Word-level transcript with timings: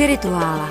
Spirituála. 0.00 0.68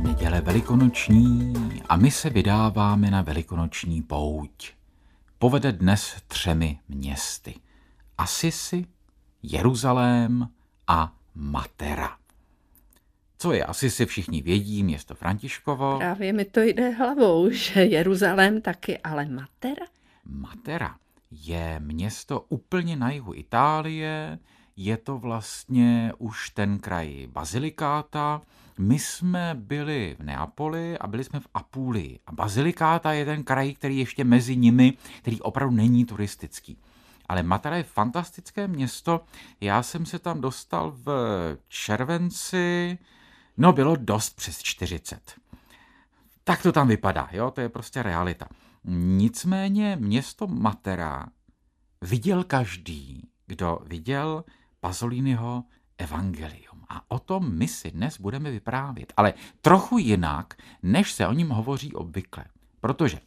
Neděle 0.00 0.40
velikonoční 0.40 1.52
a 1.88 1.96
my 1.96 2.10
se 2.10 2.30
vydáváme 2.30 3.10
na 3.10 3.22
velikonoční 3.22 4.02
pouť. 4.02 4.72
Povede 5.38 5.72
dnes 5.72 6.16
třemi 6.28 6.78
městy. 6.88 7.54
Asisi, 8.18 8.84
Jeruzalém 9.42 10.48
a 10.86 11.12
Matera. 11.34 12.16
Co 13.38 13.52
je, 13.52 13.64
asi 13.64 13.90
si 13.90 14.06
všichni 14.06 14.42
vědí, 14.42 14.82
město 14.82 15.14
Františkovo. 15.14 15.98
Právě 15.98 16.32
mi 16.32 16.44
to 16.44 16.60
jde 16.60 16.90
hlavou, 16.90 17.50
že 17.50 17.84
Jeruzalém 17.84 18.60
taky, 18.60 18.98
ale 18.98 19.24
Matera? 19.24 19.86
Matera 20.24 20.96
je 21.30 21.80
město 21.80 22.40
úplně 22.40 22.96
na 22.96 23.10
jihu 23.10 23.34
Itálie, 23.34 24.38
je 24.76 24.96
to 24.96 25.18
vlastně 25.18 26.12
už 26.18 26.50
ten 26.50 26.78
kraj 26.78 27.26
Bazilikáta. 27.30 28.42
My 28.78 28.98
jsme 28.98 29.54
byli 29.54 30.16
v 30.18 30.22
Neapoli 30.22 30.98
a 30.98 31.06
byli 31.06 31.24
jsme 31.24 31.40
v 31.40 31.48
Apulii. 31.54 32.18
A 32.26 32.32
Bazilikáta 32.32 33.12
je 33.12 33.24
ten 33.24 33.44
kraj, 33.44 33.74
který 33.74 33.98
ještě 33.98 34.24
mezi 34.24 34.56
nimi, 34.56 34.92
který 35.18 35.40
opravdu 35.40 35.76
není 35.76 36.04
turistický. 36.04 36.78
Ale 37.28 37.42
Matera 37.42 37.76
je 37.76 37.82
fantastické 37.82 38.68
město. 38.68 39.20
Já 39.60 39.82
jsem 39.82 40.06
se 40.06 40.18
tam 40.18 40.40
dostal 40.40 40.92
v 40.96 41.12
červenci, 41.68 42.98
no 43.56 43.72
bylo 43.72 43.96
dost 43.96 44.36
přes 44.36 44.62
40. 44.62 45.34
Tak 46.44 46.62
to 46.62 46.72
tam 46.72 46.88
vypadá, 46.88 47.28
jo, 47.32 47.50
to 47.50 47.60
je 47.60 47.68
prostě 47.68 48.02
realita. 48.02 48.48
Nicméně 48.84 49.96
město 50.00 50.46
Matera 50.46 51.26
viděl 52.02 52.44
každý, 52.44 53.28
kdo 53.46 53.78
viděl 53.86 54.44
Pasoliniho 54.80 55.64
evangelium. 55.98 56.84
A 56.88 57.10
o 57.10 57.18
tom 57.18 57.58
my 57.58 57.68
si 57.68 57.90
dnes 57.90 58.20
budeme 58.20 58.50
vyprávět, 58.50 59.12
ale 59.16 59.34
trochu 59.60 59.98
jinak, 59.98 60.54
než 60.82 61.12
se 61.12 61.26
o 61.26 61.32
ním 61.32 61.48
hovoří 61.48 61.92
obvykle. 61.92 62.44
Protože 62.80 63.20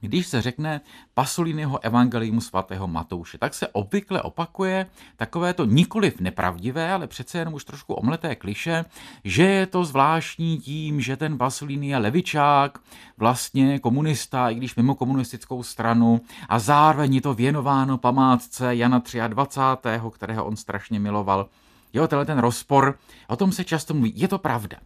když 0.00 0.26
se 0.26 0.42
řekne 0.42 0.80
Pasoliniho 1.14 1.84
evangelium 1.84 2.40
svatého 2.40 2.88
Matouše, 2.88 3.38
tak 3.38 3.54
se 3.54 3.68
obvykle 3.68 4.22
opakuje 4.22 4.86
takové 5.16 5.54
to 5.54 5.64
nikoliv 5.64 6.20
nepravdivé, 6.20 6.92
ale 6.92 7.06
přece 7.06 7.38
jenom 7.38 7.54
už 7.54 7.64
trošku 7.64 7.94
omleté 7.94 8.34
kliše, 8.34 8.84
že 9.24 9.42
je 9.42 9.66
to 9.66 9.84
zvláštní 9.84 10.58
tím, 10.58 11.00
že 11.00 11.16
ten 11.16 11.38
Pasolini 11.38 11.88
je 11.88 11.98
levičák, 11.98 12.78
vlastně 13.16 13.78
komunista, 13.78 14.50
i 14.50 14.54
když 14.54 14.76
mimo 14.76 14.94
komunistickou 14.94 15.62
stranu, 15.62 16.20
a 16.48 16.58
zároveň 16.58 17.14
je 17.14 17.20
to 17.20 17.34
věnováno 17.34 17.98
památce 17.98 18.76
Jana 18.76 19.02
23., 19.28 19.88
kterého 20.12 20.44
on 20.44 20.56
strašně 20.56 21.00
miloval. 21.00 21.48
Jo, 21.92 22.08
tenhle 22.08 22.26
ten 22.26 22.38
rozpor, 22.38 22.98
o 23.28 23.36
tom 23.36 23.52
se 23.52 23.64
často 23.64 23.94
mluví, 23.94 24.12
je 24.16 24.28
to 24.28 24.38
pravda. 24.38 24.76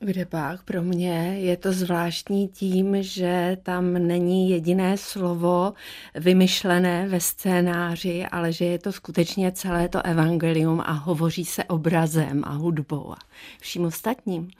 Kde 0.00 0.26
pak 0.26 0.62
pro 0.62 0.82
mě 0.82 1.38
je 1.38 1.56
to 1.56 1.72
zvláštní 1.72 2.48
tím, 2.48 3.02
že 3.02 3.56
tam 3.62 3.92
není 3.92 4.50
jediné 4.50 4.96
slovo 4.96 5.72
vymyšlené 6.14 7.08
ve 7.08 7.20
scénáři, 7.20 8.26
ale 8.26 8.52
že 8.52 8.64
je 8.64 8.78
to 8.78 8.92
skutečně 8.92 9.52
celé 9.52 9.88
to 9.88 10.06
evangelium 10.06 10.80
a 10.80 10.92
hovoří 10.92 11.44
se 11.44 11.64
obrazem 11.64 12.44
a 12.44 12.50
hudbou 12.52 13.12
a 13.12 13.18
vším 13.60 13.84
ostatním. 13.84 14.50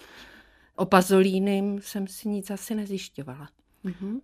O 0.77 0.85
Pazolínem 0.87 1.79
jsem 1.83 2.07
si 2.07 2.29
nic 2.29 2.51
asi 2.51 2.75
nezjišťovala. 2.75 3.49
Mhm 3.85 4.21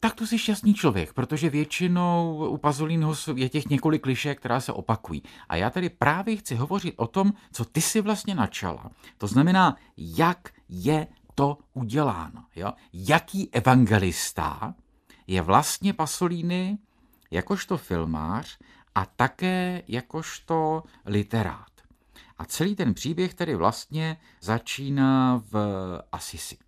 tak 0.00 0.14
to 0.14 0.26
jsi 0.26 0.38
šťastný 0.38 0.74
člověk, 0.74 1.12
protože 1.12 1.50
většinou 1.50 2.46
u 2.48 2.56
Pazolínho 2.58 3.14
je 3.34 3.48
těch 3.48 3.68
několik 3.68 4.02
kliše, 4.02 4.34
která 4.34 4.60
se 4.60 4.72
opakují. 4.72 5.22
A 5.48 5.56
já 5.56 5.70
tady 5.70 5.88
právě 5.88 6.36
chci 6.36 6.54
hovořit 6.54 6.94
o 6.96 7.06
tom, 7.06 7.32
co 7.52 7.64
ty 7.64 7.80
si 7.80 8.00
vlastně 8.00 8.34
načala. 8.34 8.90
To 9.18 9.26
znamená, 9.26 9.76
jak 9.96 10.52
je 10.68 11.06
to 11.34 11.58
uděláno. 11.74 12.44
Jo? 12.56 12.72
Jaký 12.92 13.48
evangelista 13.52 14.74
je 15.26 15.42
vlastně 15.42 15.92
Pasolíny 15.92 16.78
jakožto 17.30 17.78
filmář 17.78 18.58
a 18.94 19.06
také 19.06 19.82
jakožto 19.88 20.82
literát. 21.06 21.72
A 22.38 22.44
celý 22.44 22.76
ten 22.76 22.94
příběh 22.94 23.34
tedy 23.34 23.54
vlastně 23.54 24.16
začíná 24.40 25.42
v 25.50 25.54
Asisi. 26.12 26.58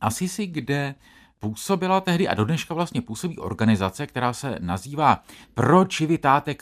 Asisi, 0.00 0.46
kde 0.46 0.94
působila 1.40 2.00
tehdy 2.00 2.28
a 2.28 2.34
do 2.34 2.44
dneška 2.44 2.74
vlastně 2.74 3.02
působí 3.02 3.38
organizace, 3.38 4.06
která 4.06 4.32
se 4.32 4.56
nazývá 4.60 5.22
Pro 5.54 5.84
Civitate 5.84 6.54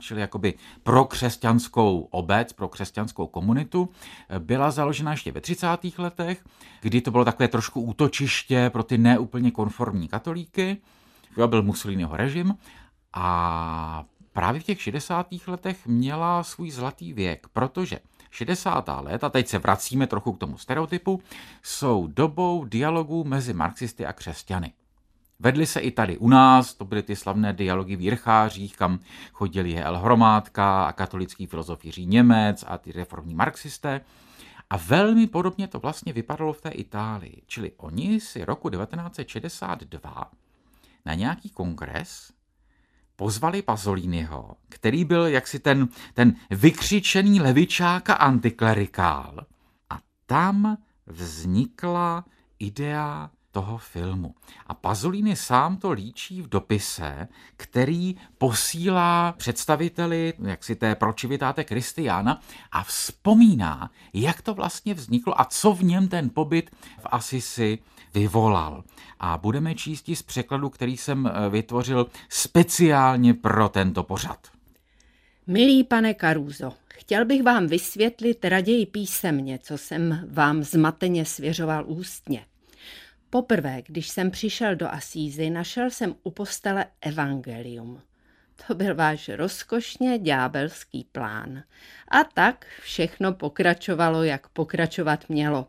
čili 0.00 0.20
jakoby 0.20 0.54
pro 0.82 1.04
křesťanskou 1.04 2.08
obec, 2.10 2.52
pro 2.52 2.68
křesťanskou 2.68 3.26
komunitu. 3.26 3.88
Byla 4.38 4.70
založena 4.70 5.10
ještě 5.10 5.32
ve 5.32 5.40
30. 5.40 5.66
letech, 5.98 6.44
kdy 6.80 7.00
to 7.00 7.10
bylo 7.10 7.24
takové 7.24 7.48
trošku 7.48 7.80
útočiště 7.80 8.70
pro 8.70 8.82
ty 8.82 8.98
neúplně 8.98 9.50
konformní 9.50 10.08
katolíky. 10.08 10.76
Byl 11.46 11.62
Mussoliniho 11.62 12.16
režim 12.16 12.54
a 13.12 14.04
právě 14.32 14.60
v 14.60 14.64
těch 14.64 14.82
60. 14.82 15.26
letech 15.46 15.86
měla 15.86 16.42
svůj 16.42 16.70
zlatý 16.70 17.12
věk, 17.12 17.46
protože 17.52 17.98
60. 18.30 18.88
let, 19.02 19.24
a 19.24 19.28
teď 19.28 19.48
se 19.48 19.58
vracíme 19.58 20.06
trochu 20.06 20.32
k 20.32 20.38
tomu 20.38 20.58
stereotypu, 20.58 21.22
jsou 21.62 22.06
dobou 22.06 22.64
dialogů 22.64 23.24
mezi 23.24 23.52
marxisty 23.52 24.06
a 24.06 24.12
křesťany. 24.12 24.72
Vedly 25.38 25.66
se 25.66 25.80
i 25.80 25.90
tady 25.90 26.18
u 26.18 26.28
nás, 26.28 26.74
to 26.74 26.84
byly 26.84 27.02
ty 27.02 27.16
slavné 27.16 27.52
dialogy 27.52 27.96
v 27.96 28.00
Jirchářích, 28.00 28.76
kam 28.76 28.98
chodili 29.32 29.82
El 29.82 29.98
Hromádka 29.98 30.86
a 30.86 30.92
katolický 30.92 31.46
filozof 31.46 31.84
Jiří 31.84 32.06
Němec 32.06 32.64
a 32.66 32.78
ty 32.78 32.92
reformní 32.92 33.34
marxisté. 33.34 34.00
A 34.70 34.76
velmi 34.76 35.26
podobně 35.26 35.68
to 35.68 35.78
vlastně 35.78 36.12
vypadalo 36.12 36.52
v 36.52 36.60
té 36.60 36.68
Itálii. 36.68 37.42
Čili 37.46 37.72
oni 37.76 38.20
si 38.20 38.44
roku 38.44 38.70
1962 38.70 40.30
na 41.04 41.14
nějaký 41.14 41.50
kongres 41.50 42.32
pozvali 43.16 43.62
Pazolínyho, 43.62 44.56
který 44.68 45.04
byl 45.04 45.26
jaksi 45.26 45.58
ten, 45.58 45.88
ten 46.14 46.34
vykřičený 46.50 47.40
levičák 47.40 48.10
a 48.10 48.14
antiklerikál. 48.14 49.46
A 49.90 49.98
tam 50.26 50.78
vznikla 51.06 52.24
idea 52.58 53.30
toho 53.56 53.78
filmu. 53.78 54.34
A 54.66 54.74
Pazolini 54.74 55.36
sám 55.36 55.76
to 55.76 55.92
líčí 55.92 56.42
v 56.42 56.48
dopise, 56.48 57.28
který 57.56 58.16
posílá 58.38 59.32
představiteli 59.32 60.32
jak 60.44 60.64
si 60.64 60.76
té 60.76 60.94
pročivitáte 60.94 61.64
Kristiána 61.64 62.40
a 62.72 62.82
vzpomíná, 62.82 63.90
jak 64.12 64.42
to 64.42 64.54
vlastně 64.54 64.94
vzniklo 64.94 65.40
a 65.40 65.44
co 65.44 65.72
v 65.72 65.82
něm 65.84 66.08
ten 66.08 66.30
pobyt 66.30 66.70
v 67.00 67.06
Asisi 67.10 67.78
vyvolal. 68.14 68.84
A 69.20 69.38
budeme 69.38 69.74
číst 69.74 70.10
z 70.14 70.22
překladu, 70.22 70.70
který 70.70 70.96
jsem 70.96 71.26
eh, 71.26 71.50
vytvořil 71.50 72.06
speciálně 72.28 73.34
pro 73.34 73.68
tento 73.68 74.02
pořad. 74.02 74.46
Milý 75.46 75.84
pane 75.84 76.14
Karuzo, 76.14 76.72
chtěl 76.88 77.24
bych 77.24 77.42
vám 77.42 77.66
vysvětlit 77.66 78.44
raději 78.44 78.86
písemně, 78.86 79.58
co 79.58 79.78
jsem 79.78 80.28
vám 80.30 80.62
zmateně 80.62 81.24
svěřoval 81.24 81.84
ústně. 81.86 82.44
Poprvé, 83.30 83.82
když 83.86 84.08
jsem 84.08 84.30
přišel 84.30 84.76
do 84.76 84.88
Asízy, 84.88 85.50
našel 85.50 85.90
jsem 85.90 86.14
u 86.22 86.30
postele 86.30 86.86
evangelium. 87.00 88.02
To 88.66 88.74
byl 88.74 88.94
váš 88.94 89.28
rozkošně 89.28 90.18
ďábelský 90.18 91.08
plán. 91.12 91.62
A 92.08 92.24
tak 92.24 92.66
všechno 92.80 93.32
pokračovalo, 93.32 94.22
jak 94.22 94.48
pokračovat 94.48 95.28
mělo. 95.28 95.66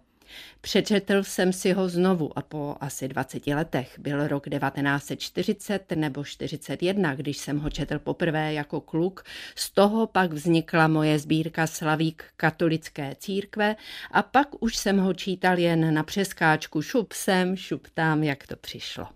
Přečetl 0.61 1.23
jsem 1.23 1.53
si 1.53 1.73
ho 1.73 1.89
znovu 1.89 2.37
a 2.37 2.41
po 2.41 2.75
asi 2.79 3.07
20 3.07 3.47
letech. 3.47 3.99
Byl 3.99 4.27
rok 4.27 4.49
1940 4.49 5.91
nebo 5.91 6.23
41, 6.23 7.15
když 7.15 7.37
jsem 7.37 7.59
ho 7.59 7.69
četl 7.69 7.99
poprvé 7.99 8.53
jako 8.53 8.81
kluk. 8.81 9.23
Z 9.55 9.71
toho 9.71 10.07
pak 10.07 10.33
vznikla 10.33 10.87
moje 10.87 11.19
sbírka 11.19 11.67
Slavík 11.67 12.23
katolické 12.37 13.15
církve 13.19 13.75
a 14.11 14.23
pak 14.23 14.47
už 14.59 14.77
jsem 14.77 14.97
ho 14.97 15.13
čítal 15.13 15.59
jen 15.59 15.93
na 15.93 16.03
přeskáčku 16.03 16.81
šup 16.81 17.13
sem, 17.13 17.55
šup 17.55 17.87
tam, 17.93 18.23
jak 18.23 18.47
to 18.47 18.55
přišlo. 18.55 19.07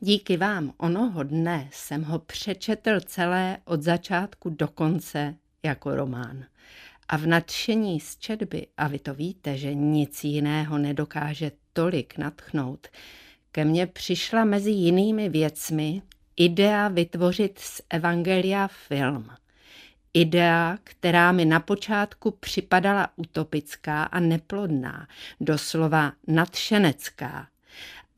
Díky 0.00 0.36
vám 0.36 0.72
onoho 0.76 1.22
dne 1.22 1.68
jsem 1.72 2.04
ho 2.04 2.18
přečetl 2.18 3.00
celé 3.00 3.58
od 3.64 3.82
začátku 3.82 4.50
do 4.50 4.68
konce 4.68 5.34
jako 5.62 5.96
román 5.96 6.44
a 7.10 7.16
v 7.16 7.26
nadšení 7.26 8.00
z 8.00 8.16
četby, 8.16 8.66
a 8.76 8.88
vy 8.88 8.98
to 8.98 9.14
víte, 9.14 9.56
že 9.56 9.74
nic 9.74 10.24
jiného 10.24 10.78
nedokáže 10.78 11.52
tolik 11.72 12.18
natchnout, 12.18 12.88
ke 13.52 13.64
mně 13.64 13.86
přišla 13.86 14.44
mezi 14.44 14.70
jinými 14.70 15.28
věcmi 15.28 16.02
idea 16.36 16.88
vytvořit 16.88 17.58
z 17.58 17.82
Evangelia 17.90 18.68
film. 18.68 19.30
Idea, 20.14 20.78
která 20.84 21.32
mi 21.32 21.44
na 21.44 21.60
počátku 21.60 22.30
připadala 22.30 23.08
utopická 23.16 24.02
a 24.02 24.20
neplodná, 24.20 25.08
doslova 25.40 26.12
nadšenecká. 26.26 27.48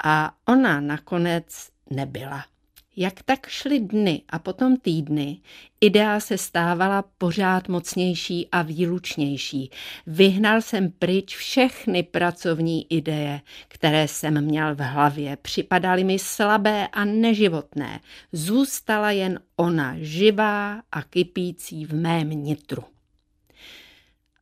A 0.05 0.37
ona 0.49 0.81
nakonec 0.81 1.71
nebyla. 1.91 2.51
Jak 2.97 3.23
tak 3.23 3.49
šly 3.49 3.81
dny 3.81 4.23
a 4.29 4.39
potom 4.39 4.77
týdny, 4.77 5.41
idea 5.81 6.21
se 6.21 6.39
stávala 6.39 7.05
pořád 7.19 7.69
mocnější 7.69 8.49
a 8.53 8.62
výlučnější. 8.62 9.71
Vyhnal 10.06 10.62
jsem 10.62 10.91
pryč 10.91 11.37
všechny 11.37 12.03
pracovní 12.03 12.87
ideje, 12.93 13.41
které 13.69 14.09
jsem 14.09 14.44
měl 14.44 14.75
v 14.75 14.81
hlavě. 14.81 15.37
Připadaly 15.37 16.05
mi 16.05 16.19
slabé 16.19 16.89
a 16.89 17.05
neživotné. 17.05 18.00
Zůstala 18.33 19.11
jen 19.11 19.41
ona, 19.56 19.95
živá 19.99 20.83
a 20.93 21.03
kypící 21.03 21.85
v 21.85 21.95
mém 21.95 22.31
nitru. 22.31 22.92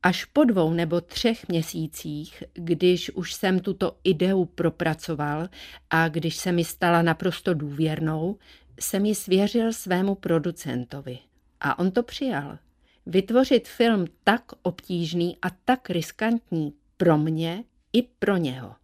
Až 0.03 0.25
po 0.25 0.45
dvou 0.45 0.73
nebo 0.73 1.01
třech 1.01 1.49
měsících, 1.49 2.43
když 2.53 3.11
už 3.11 3.35
jsem 3.35 3.61
tuto 3.61 3.97
ideu 4.05 4.45
propracoval 4.45 5.49
a 5.91 6.09
když 6.09 6.37
se 6.37 6.53
mi 6.53 6.65
stala 6.65 7.03
naprosto 7.03 7.55
důvěrnou, 7.55 8.39
jsem 8.81 9.05
ji 9.05 9.15
svěřil 9.15 9.73
svému 9.73 10.15
producentovi. 10.15 11.19
A 11.61 11.79
on 11.79 11.91
to 11.91 12.03
přijal. 12.03 12.59
Vytvořit 13.07 13.69
film 13.69 14.07
tak 14.25 14.43
obtížný 14.63 15.37
a 15.43 15.51
tak 15.51 15.91
riskantní 15.91 16.75
pro 16.97 17.19
mě 17.19 17.65
i 17.93 18.03
pro 18.03 18.37
něho. 18.37 18.75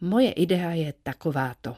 Moje 0.00 0.32
idea 0.32 0.70
je 0.70 0.94
takováto. 1.02 1.76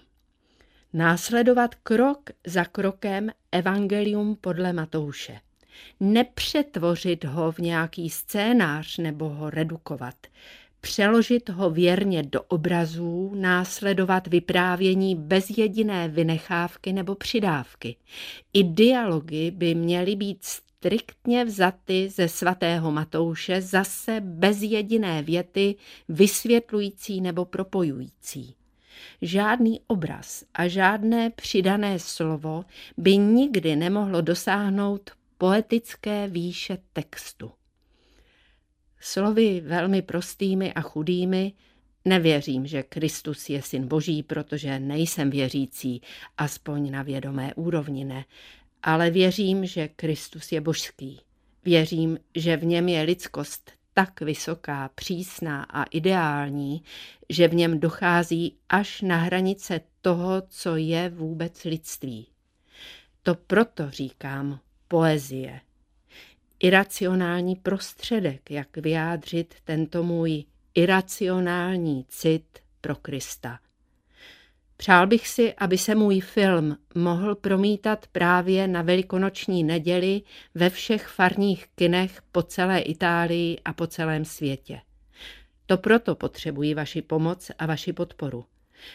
Následovat 0.93 1.75
krok 1.75 2.31
za 2.47 2.65
krokem 2.65 3.31
evangelium 3.53 4.37
podle 4.37 4.73
Matouše 4.73 5.41
nepřetvořit 6.01 7.25
ho 7.25 7.53
v 7.53 7.59
nějaký 7.59 8.11
scénář 8.11 8.99
nebo 8.99 9.29
ho 9.29 9.51
redukovat, 9.51 10.15
přeložit 10.81 11.49
ho 11.49 11.71
věrně 11.71 12.23
do 12.23 12.43
obrazů, 12.43 13.33
následovat 13.35 14.27
vyprávění 14.27 15.17
bez 15.17 15.51
jediné 15.51 16.09
vynechávky 16.09 16.93
nebo 16.93 17.15
přidávky. 17.15 17.97
I 18.53 18.65
dialogy 18.65 19.51
by 19.51 19.75
měly 19.75 20.17
být 20.17 20.45
striktně 20.45 21.45
vzaty 21.45 22.09
ze 22.09 22.29
svatého 22.29 22.93
Matouše 22.93 23.63
zase 23.63 24.21
bez 24.21 24.63
jediné 24.63 25.23
věty 25.23 25.75
vysvětlující 26.09 27.21
nebo 27.21 27.45
propojující. 27.45 28.55
Žádný 29.23 29.81
obraz 29.87 30.45
a 30.55 30.69
žádné 30.69 31.31
přidané 31.31 31.99
slovo 31.99 32.65
by 32.97 33.17
nikdy 33.17 33.77
nemohlo 33.77 34.21
dosáhnout 34.21 35.11
poetické 35.39 36.29
výše 36.29 36.79
textu. 36.93 37.53
Slovy 39.01 39.61
velmi 39.61 40.03
prostými 40.03 40.73
a 40.73 40.81
chudými 40.81 41.53
nevěřím, 42.05 42.67
že 42.67 42.83
Kristus 42.83 43.49
je 43.49 43.63
syn 43.63 43.89
boží, 43.89 44.23
protože 44.23 44.81
nejsem 44.81 45.31
věřící, 45.31 46.03
aspoň 46.39 46.91
na 46.91 47.03
vědomé 47.03 47.55
úrovni 47.55 48.05
ne, 48.05 48.25
ale 48.83 49.11
věřím, 49.11 49.67
že 49.67 49.89
Kristus 49.89 50.53
je 50.53 50.61
božský. 50.61 51.21
Věřím, 51.65 52.19
že 52.35 52.57
v 52.57 52.65
něm 52.65 52.89
je 52.89 53.03
lidskost 53.03 53.73
tak 53.95 54.21
vysoká, 54.21 54.91
přísná 54.95 55.63
a 55.63 55.83
ideální, 55.83 56.83
že 57.29 57.49
v 57.49 57.55
něm 57.55 57.81
dochází 57.81 58.57
až 58.69 59.03
na 59.03 59.17
hranice 59.17 59.81
toho, 60.01 60.43
co 60.49 60.77
je 60.77 61.09
vůbec 61.09 61.65
lidství. 61.65 62.27
To 63.23 63.35
proto 63.35 63.91
říkám 63.91 64.61
poezie. 64.89 65.61
Iracionální 66.61 67.57
prostředek, 67.57 68.51
jak 68.51 68.77
vyjádřit 68.77 69.55
tento 69.65 70.03
můj 70.03 70.45
iracionální 70.75 72.05
cit 72.09 72.59
pro 72.81 72.97
Krista. 72.97 73.59
Přál 74.77 75.07
bych 75.07 75.29
si, 75.29 75.55
aby 75.55 75.79
se 75.79 75.95
můj 75.95 76.21
film 76.21 76.77
mohl 76.95 77.35
promítat 77.35 78.07
právě 78.13 78.69
na 78.69 78.83
velikonoční 78.83 79.65
neděli 79.65 80.23
ve 80.55 80.71
všech 80.71 81.07
farních 81.07 81.67
kinech 81.75 82.23
po 82.33 82.43
celé 82.43 82.81
Itálii 82.81 83.59
a 83.65 83.73
po 83.73 83.87
celém 83.87 84.25
světě. 84.25 84.81
To 85.67 85.79
proto 85.79 86.15
potřebuji 86.15 86.75
vaši 86.75 87.03
pomoc 87.03 87.51
a 87.59 87.67
vaši 87.67 87.93
podporu. 87.93 88.45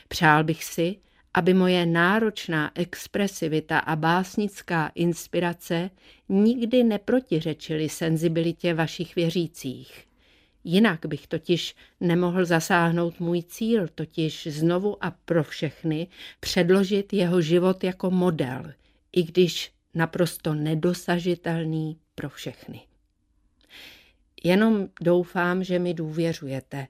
Přál 0.07 0.43
bych 0.43 0.63
si, 0.63 0.95
aby 1.33 1.53
moje 1.53 1.85
náročná 1.85 2.71
expresivita 2.75 3.79
a 3.79 3.95
básnická 3.95 4.91
inspirace 4.95 5.89
nikdy 6.29 6.83
neprotiřečily 6.83 7.89
senzibilitě 7.89 8.73
vašich 8.73 9.15
věřících. 9.15 10.07
Jinak 10.63 11.05
bych 11.05 11.27
totiž 11.27 11.75
nemohl 11.99 12.45
zasáhnout 12.45 13.19
můj 13.19 13.43
cíl, 13.43 13.87
totiž 13.87 14.47
znovu 14.47 15.03
a 15.03 15.11
pro 15.11 15.43
všechny 15.43 16.07
předložit 16.39 17.13
jeho 17.13 17.41
život 17.41 17.83
jako 17.83 18.11
model, 18.11 18.73
i 19.11 19.23
když 19.23 19.71
naprosto 19.93 20.53
nedosažitelný 20.53 21.97
pro 22.15 22.29
všechny. 22.29 22.81
Jenom 24.43 24.87
doufám, 25.01 25.63
že 25.63 25.79
mi 25.79 25.93
důvěřujete. 25.93 26.87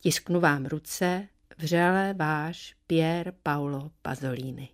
Tisknu 0.00 0.40
vám 0.40 0.66
ruce 0.66 1.28
Vřele 1.58 2.14
váš 2.14 2.74
Pier 2.86 3.34
Paolo 3.42 3.90
Pazolini. 4.02 4.68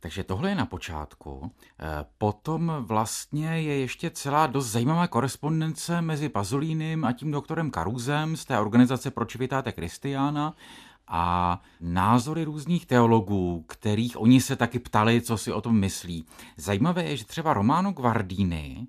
Takže 0.00 0.24
tohle 0.24 0.48
je 0.48 0.54
na 0.54 0.66
počátku. 0.66 1.50
Eh, 1.80 2.04
potom 2.18 2.72
vlastně 2.80 3.60
je 3.60 3.78
ještě 3.78 4.10
celá 4.10 4.46
dost 4.46 4.66
zajímavá 4.66 5.06
korespondence 5.06 6.02
mezi 6.02 6.28
Pazolínem 6.28 7.04
a 7.04 7.12
tím 7.12 7.30
doktorem 7.30 7.70
Karuzem 7.70 8.36
z 8.36 8.44
té 8.44 8.58
organizace 8.58 9.10
pro 9.10 9.26
Civitate 9.26 9.72
Christiana 9.72 10.54
a 11.08 11.62
názory 11.80 12.44
různých 12.44 12.86
teologů, 12.86 13.64
kterých 13.68 14.20
oni 14.20 14.40
se 14.40 14.56
taky 14.56 14.78
ptali, 14.78 15.20
co 15.20 15.38
si 15.38 15.52
o 15.52 15.60
tom 15.60 15.78
myslí. 15.78 16.24
Zajímavé 16.56 17.04
je, 17.04 17.16
že 17.16 17.24
třeba 17.24 17.54
Romano 17.54 17.92
Guardini, 17.92 18.86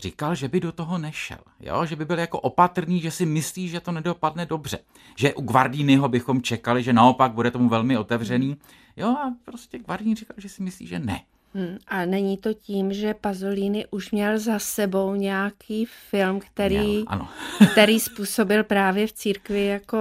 říkal, 0.00 0.34
že 0.34 0.48
by 0.48 0.60
do 0.60 0.72
toho 0.72 0.98
nešel, 0.98 1.38
jo? 1.60 1.86
že 1.86 1.96
by 1.96 2.04
byl 2.04 2.18
jako 2.18 2.40
opatrný, 2.40 3.00
že 3.00 3.10
si 3.10 3.26
myslí, 3.26 3.68
že 3.68 3.80
to 3.80 3.92
nedopadne 3.92 4.46
dobře. 4.46 4.78
Že 5.16 5.34
u 5.34 5.42
Guardiniho 5.42 6.08
bychom 6.08 6.42
čekali, 6.42 6.82
že 6.82 6.92
naopak 6.92 7.32
bude 7.32 7.50
tomu 7.50 7.68
velmi 7.68 7.98
otevřený. 7.98 8.56
Jo, 8.96 9.08
a 9.08 9.34
prostě 9.44 9.78
Guardini 9.78 10.14
říkal, 10.14 10.34
že 10.38 10.48
si 10.48 10.62
myslí, 10.62 10.86
že 10.86 10.98
ne. 10.98 11.20
Hmm, 11.54 11.78
a 11.88 12.04
není 12.04 12.36
to 12.36 12.54
tím, 12.54 12.92
že 12.92 13.14
Pazolini 13.14 13.86
už 13.90 14.10
měl 14.10 14.38
za 14.38 14.58
sebou 14.58 15.14
nějaký 15.14 15.84
film, 15.84 16.40
který, 16.40 16.78
měl, 16.78 17.04
ano. 17.06 17.28
který 17.72 18.00
způsobil 18.00 18.64
právě 18.64 19.06
v 19.06 19.12
církvi 19.12 19.66
jako 19.66 19.98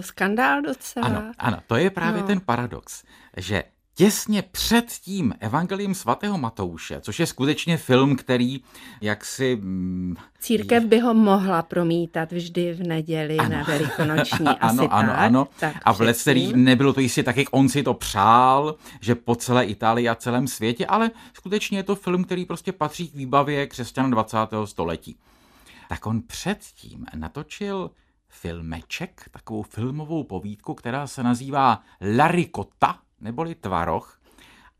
skandál 0.00 0.62
docela? 0.62 1.06
Ano, 1.06 1.32
ano 1.38 1.58
to 1.66 1.76
je 1.76 1.90
právě 1.90 2.20
no. 2.20 2.26
ten 2.26 2.40
paradox, 2.40 3.04
že 3.36 3.62
těsně 3.94 4.42
před 4.42 4.90
tím 4.90 5.34
Evangeliem 5.40 5.94
svatého 5.94 6.38
Matouše, 6.38 7.00
což 7.00 7.20
je 7.20 7.26
skutečně 7.26 7.76
film, 7.76 8.16
který 8.16 8.60
jaksi... 9.00 9.56
Mm, 9.60 10.16
Církev 10.40 10.84
by 10.84 10.98
ho 11.00 11.14
mohla 11.14 11.62
promítat 11.62 12.32
vždy 12.32 12.72
v 12.72 12.86
neděli 12.86 13.36
ano. 13.36 13.50
na 13.50 13.62
velikonoční, 13.62 14.46
asi 14.60 14.60
ano, 14.60 14.92
ano, 14.92 15.08
tak. 15.08 15.18
ano. 15.18 15.48
Tak 15.60 15.76
a 15.82 15.92
v 15.92 16.00
Lesterích 16.00 16.54
nebylo 16.54 16.92
to 16.92 17.00
jistě 17.00 17.22
tak, 17.22 17.36
jak 17.36 17.48
on 17.50 17.68
si 17.68 17.82
to 17.82 17.94
přál, 17.94 18.74
že 19.00 19.14
po 19.14 19.34
celé 19.36 19.64
Itálii 19.64 20.08
a 20.08 20.14
celém 20.14 20.48
světě, 20.48 20.86
ale 20.86 21.10
skutečně 21.34 21.78
je 21.78 21.82
to 21.82 21.96
film, 21.96 22.24
který 22.24 22.44
prostě 22.44 22.72
patří 22.72 23.08
k 23.08 23.14
výbavě 23.14 23.66
křesťana 23.66 24.08
20. 24.08 24.36
století. 24.64 25.16
Tak 25.88 26.06
on 26.06 26.22
předtím 26.22 27.06
natočil 27.14 27.90
filmeček, 28.28 29.24
takovou 29.30 29.62
filmovou 29.62 30.24
povídku, 30.24 30.74
která 30.74 31.06
se 31.06 31.22
nazývá 31.22 31.80
Larikota, 32.16 32.98
neboli 33.20 33.54
Tvaroch. 33.54 34.20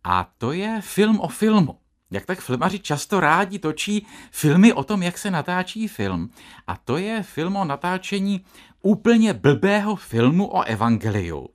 A 0.04 0.30
to 0.38 0.52
je 0.52 0.80
film 0.80 1.20
o 1.20 1.28
filmu. 1.28 1.78
Jak 2.10 2.26
tak 2.26 2.40
filmaři 2.40 2.78
často 2.78 3.20
rádi 3.20 3.58
točí 3.58 4.06
filmy 4.30 4.72
o 4.72 4.84
tom, 4.84 5.02
jak 5.02 5.18
se 5.18 5.30
natáčí 5.30 5.88
film. 5.88 6.30
A 6.66 6.76
to 6.76 6.96
je 6.96 7.22
film 7.22 7.56
o 7.56 7.64
natáčení 7.64 8.44
úplně 8.82 9.34
blbého 9.34 9.96
filmu 9.96 10.46
o 10.46 10.62
evangeliu. 10.62 11.48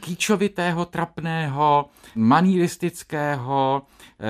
Kýčovitého, 0.00 0.84
trapného, 0.84 1.88
manieristického, 2.14 3.82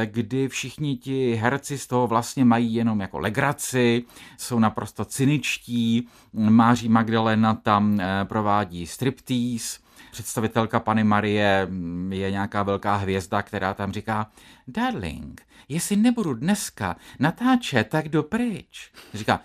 kdy 0.05 0.49
všichni 0.49 0.97
ti 0.97 1.35
herci 1.35 1.79
z 1.79 1.87
toho 1.87 2.07
vlastně 2.07 2.45
mají 2.45 2.75
jenom 2.75 3.01
jako 3.01 3.19
legraci, 3.19 4.05
jsou 4.39 4.59
naprosto 4.59 5.05
cyničtí, 5.05 6.09
Máří 6.33 6.89
Magdalena 6.89 7.55
tam 7.55 8.01
eh, 8.01 8.25
provádí 8.25 8.87
striptease, 8.87 9.81
představitelka 10.11 10.81
Pany 10.81 11.05
Marie 11.05 11.67
mm, 11.71 12.13
je 12.13 12.31
nějaká 12.31 12.63
velká 12.63 12.97
hvězda, 12.97 13.43
která 13.43 13.75
tam 13.75 13.93
říká, 13.93 14.31
darling, 14.69 15.43
jestli 15.69 15.97
nebudu 15.97 16.35
dneska 16.35 16.97
natáčet, 17.19 17.89
tak 17.89 18.09
do 18.09 18.23
pryč. 18.23 18.93
Říká, 19.15 19.41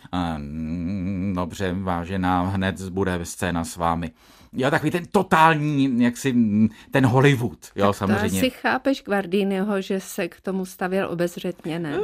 dobře, 1.34 1.76
vážená, 1.80 2.42
hned 2.42 2.82
bude 2.82 3.20
scéna 3.26 3.66
s 3.66 3.76
vámi. 3.76 4.12
Jo, 4.54 4.72
takový 4.72 4.92
ten 4.92 5.06
totální, 5.06 6.04
jak 6.04 6.18
si, 6.18 6.34
mm, 6.34 6.70
ten 6.92 7.06
Hollywood, 7.06 7.72
jo, 7.76 7.88
tak 7.88 7.96
samozřejmě. 7.96 8.42
Tak 8.42 8.52
si 8.52 8.60
chápeš 8.62 9.04
Guardiniho, 9.04 9.82
že 9.82 10.00
se 10.00 10.28
k 10.28 10.42
tomu 10.42 10.66
stavěl 10.66 11.10
obezřetně, 11.12 11.80
ne? 11.80 12.00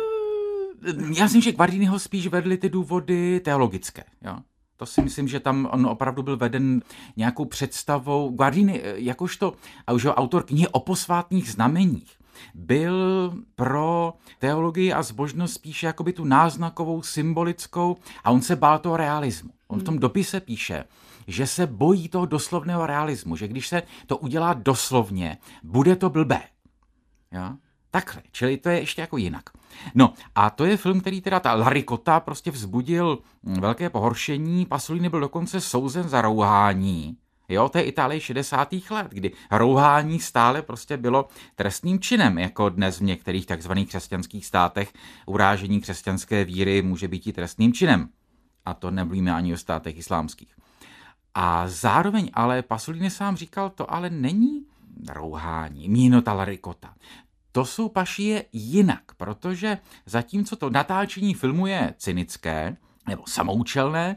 Eh, 0.88 0.94
já 1.18 1.24
myslím, 1.24 1.42
že 1.42 1.52
Guardiniho 1.52 2.00
spíš 2.00 2.28
vedly 2.28 2.58
ty 2.58 2.70
důvody 2.70 3.40
teologické, 3.40 4.04
jo. 4.26 4.38
To 4.82 4.86
si 4.86 5.02
myslím, 5.02 5.28
že 5.28 5.40
tam 5.40 5.70
on 5.72 5.86
opravdu 5.86 6.24
byl 6.24 6.38
veden 6.38 6.82
nějakou 7.18 7.46
představou. 7.46 8.30
Guardini, 8.30 8.82
eh, 8.84 8.94
jakožto 8.96 9.54
a 9.88 9.94
už 9.94 10.06
autor 10.06 10.44
knihy 10.44 10.68
o 10.68 10.80
posvátných 10.80 11.52
znameních, 11.52 12.18
byl 12.54 13.34
pro 13.56 14.14
teologii 14.40 14.94
a 14.94 15.04
zbožnost 15.04 15.54
spíše 15.54 15.86
jakoby 15.88 16.14
tu 16.14 16.26
náznakovou, 16.26 17.02
symbolickou 17.02 17.98
a 18.24 18.32
on 18.32 18.42
se 18.42 18.56
bál 18.56 18.80
toho 18.80 18.98
realismu. 18.98 19.52
On 19.68 19.80
v 19.80 19.84
tom 19.84 20.00
dopise 20.00 20.40
píše, 20.40 20.84
že 21.28 21.48
se 21.48 21.68
bojí 21.68 22.10
toho 22.10 22.26
doslovného 22.26 22.86
realismu, 22.86 23.36
že 23.36 23.48
když 23.48 23.68
se 23.68 23.84
to 24.06 24.18
udělá 24.18 24.54
doslovně, 24.54 25.38
bude 25.64 25.96
to 25.96 26.10
blbé. 26.10 26.42
Ja? 27.32 27.58
Takhle, 27.92 28.22
čili 28.32 28.58
to 28.58 28.70
je 28.70 28.80
ještě 28.80 29.02
jako 29.02 29.18
jinak. 29.18 29.50
No 29.96 30.14
a 30.36 30.50
to 30.50 30.66
je 30.66 30.78
film, 30.78 31.02
který 31.02 31.22
teda 31.22 31.40
ta 31.40 31.54
Larikota 31.54 32.20
prostě 32.20 32.52
vzbudil 32.52 33.20
velké 33.44 33.90
pohoršení. 33.90 34.66
Pasolini 34.66 35.10
byl 35.10 35.20
dokonce 35.20 35.62
souzen 35.62 36.10
za 36.10 36.22
rouhání. 36.22 37.18
Jo, 37.50 37.70
je 37.76 37.84
Itálie 37.84 38.22
60. 38.22 38.70
let, 38.90 39.08
kdy 39.10 39.32
rouhání 39.52 40.20
stále 40.20 40.62
prostě 40.62 40.98
bylo 40.98 41.28
trestným 41.56 42.00
činem, 42.00 42.38
jako 42.38 42.70
dnes 42.70 43.00
v 43.00 43.04
některých 43.04 43.46
takzvaných 43.46 43.88
křesťanských 43.88 44.46
státech 44.46 44.94
urážení 45.26 45.82
křesťanské 45.82 46.46
víry 46.46 46.82
může 46.82 47.08
být 47.08 47.28
i 47.28 47.34
trestným 47.34 47.74
činem. 47.74 48.10
A 48.66 48.74
to 48.74 48.92
nemluvíme 48.92 49.34
ani 49.34 49.54
o 49.54 49.58
státech 49.58 49.98
islámských. 49.98 50.56
A 51.36 51.68
zároveň 51.68 52.30
ale 52.34 52.62
Pasolini 52.62 53.10
sám 53.10 53.36
říkal, 53.36 53.70
to 53.70 53.94
ale 53.94 54.10
není 54.10 54.66
rouhání, 55.10 55.90
míno 55.90 56.22
talarikota. 56.22 56.94
To 57.52 57.66
jsou 57.66 57.90
pašie 57.90 58.46
jinak, 58.54 59.04
protože 59.18 59.78
zatímco 60.06 60.56
to 60.56 60.70
natáčení 60.70 61.34
filmu 61.34 61.68
je 61.68 61.94
cynické 61.98 62.78
nebo 63.08 63.24
samoučelné, 63.28 64.16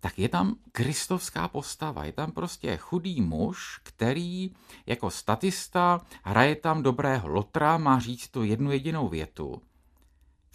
tak 0.00 0.18
je 0.18 0.28
tam 0.28 0.54
kristovská 0.72 1.48
postava. 1.48 2.04
Je 2.04 2.12
tam 2.12 2.32
prostě 2.32 2.76
chudý 2.76 3.20
muž, 3.20 3.80
který 3.82 4.50
jako 4.86 5.10
statista 5.10 6.00
hraje 6.24 6.56
tam 6.56 6.82
dobrého 6.82 7.28
lotra, 7.28 7.78
má 7.78 7.98
říct 7.98 8.28
tu 8.28 8.42
jednu 8.42 8.70
jedinou 8.70 9.08
větu 9.08 9.62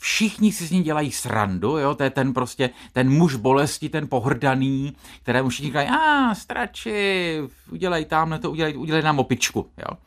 všichni 0.03 0.51
si 0.51 0.67
z 0.67 0.71
ní 0.71 0.83
dělají 0.83 1.11
srandu, 1.11 1.77
jo, 1.77 1.95
to 1.95 2.03
je 2.03 2.09
ten 2.09 2.33
prostě, 2.33 2.69
ten 2.93 3.09
muž 3.09 3.35
bolesti, 3.35 3.89
ten 3.89 4.07
pohrdaný, 4.07 4.95
kterému 5.21 5.49
všichni 5.49 5.67
říkají, 5.67 5.89
a 5.89 6.35
strači, 6.35 7.39
udělej 7.71 8.05
tamhle 8.05 8.39
to, 8.39 8.51
udělej, 8.51 8.77
udělej 8.77 9.01
nám 9.01 9.19
opičku, 9.19 9.69
jo. 9.77 9.97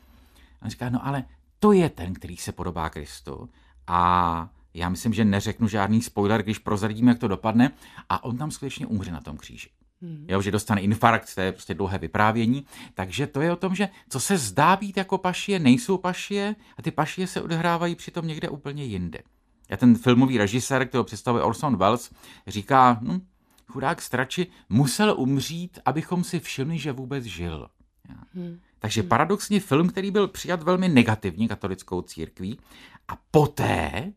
A 0.61 0.65
on 0.65 0.71
říká, 0.71 0.89
no 0.89 1.07
ale 1.07 1.25
to 1.67 1.73
je 1.73 1.91
ten, 1.91 2.15
který 2.15 2.37
se 2.37 2.53
podobá 2.53 2.91
Kristu 2.91 3.49
a 3.87 4.51
já 4.75 4.89
myslím, 4.89 5.13
že 5.13 5.25
neřeknu 5.25 5.69
žádný 5.69 6.03
spoiler, 6.03 6.43
když 6.43 6.59
prozradíme, 6.59 7.11
jak 7.11 7.19
to 7.19 7.29
dopadne 7.29 7.73
a 8.09 8.25
on 8.25 8.37
tam 8.37 8.51
skutečně 8.51 8.87
umře 8.87 9.13
na 9.13 9.21
tom 9.21 9.37
kříži. 9.37 9.69
Hmm. 10.03 10.27
Jo, 10.29 10.43
že 10.43 10.51
dostane 10.51 10.81
infarkt, 10.81 11.35
to 11.35 11.41
je 11.41 11.53
prostě 11.53 11.75
dlouhé 11.75 11.99
vyprávění. 11.99 12.67
Takže 12.95 13.27
to 13.27 13.41
je 13.41 13.53
o 13.53 13.57
tom, 13.57 13.75
že 13.75 13.89
co 14.09 14.21
se 14.21 14.39
zdá 14.39 14.77
být 14.77 14.97
jako 14.97 15.19
pašie, 15.19 15.59
nejsou 15.59 15.99
pašie 15.99 16.57
a 16.79 16.83
ty 16.83 16.91
pašie 16.91 17.27
se 17.27 17.43
odehrávají 17.43 17.95
přitom 17.95 18.27
někde 18.27 18.49
úplně 18.49 18.85
jinde. 18.85 19.19
A 19.71 19.77
ten 19.77 19.99
filmový 19.99 20.39
režisér, 20.39 20.89
který 20.89 21.05
představuje 21.05 21.45
Orson 21.45 21.77
Welles, 21.77 22.11
říká, 22.47 22.99
hm, 23.03 23.27
chudák 23.67 24.03
Strači 24.03 24.47
musel 24.69 25.15
umřít, 25.19 25.79
abychom 25.85 26.25
si 26.25 26.41
všimli, 26.41 26.79
že 26.79 26.93
vůbec 26.93 27.25
žil. 27.25 27.69
Hmm. 28.35 28.61
Takže 28.79 29.01
hmm. 29.01 29.09
paradoxně 29.09 29.61
film, 29.61 29.89
který 29.89 30.11
byl 30.11 30.29
přijat 30.29 30.63
velmi 30.63 30.89
negativně 30.89 31.49
katolickou 31.49 32.03
církví 32.03 32.59
a 33.09 33.19
poté, 33.31 34.13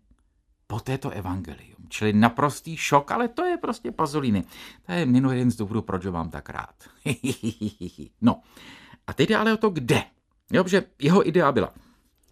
poté 0.68 0.98
to 0.98 1.10
evangelium, 1.10 1.86
čili 1.90 2.14
naprostý 2.14 2.78
šok, 2.78 3.12
ale 3.12 3.28
to 3.28 3.46
je 3.46 3.58
prostě 3.58 3.92
Pazolíny. 3.92 4.44
To 4.86 4.92
je 4.92 5.06
mimo 5.06 5.32
jeden 5.32 5.52
z 5.52 5.56
důvodů, 5.56 5.82
proč 5.82 6.06
ho 6.06 6.12
mám 6.12 6.30
tak 6.30 6.50
rád. 6.50 6.76
no, 8.22 8.42
a 9.08 9.14
teď 9.14 9.30
jde 9.30 9.38
ale 9.38 9.54
o 9.54 9.58
to, 9.58 9.70
kde. 9.70 10.04
Jo, 10.52 10.64
že 10.68 10.84
jeho 11.00 11.28
idea 11.28 11.52
byla 11.52 11.74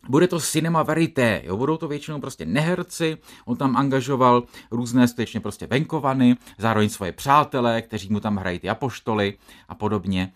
bude 0.10 0.28
to 0.28 0.40
cinema 0.40 0.84
verité, 0.84 1.42
jo, 1.46 1.58
budou 1.58 1.78
to 1.78 1.88
většinou 1.88 2.20
prostě 2.20 2.46
neherci, 2.46 3.18
on 3.46 3.58
tam 3.58 3.78
angažoval 3.78 4.44
různé 4.72 5.08
skutečně 5.08 5.40
prostě 5.40 5.68
venkovany, 5.68 6.36
zároveň 6.58 6.90
svoje 6.90 7.12
přátelé, 7.12 7.82
kteří 7.82 8.10
mu 8.10 8.20
tam 8.20 8.38
hrají 8.38 8.60
ty 8.60 8.70
apoštoly 8.70 9.38
a 9.68 9.76
podobně. 9.76 10.34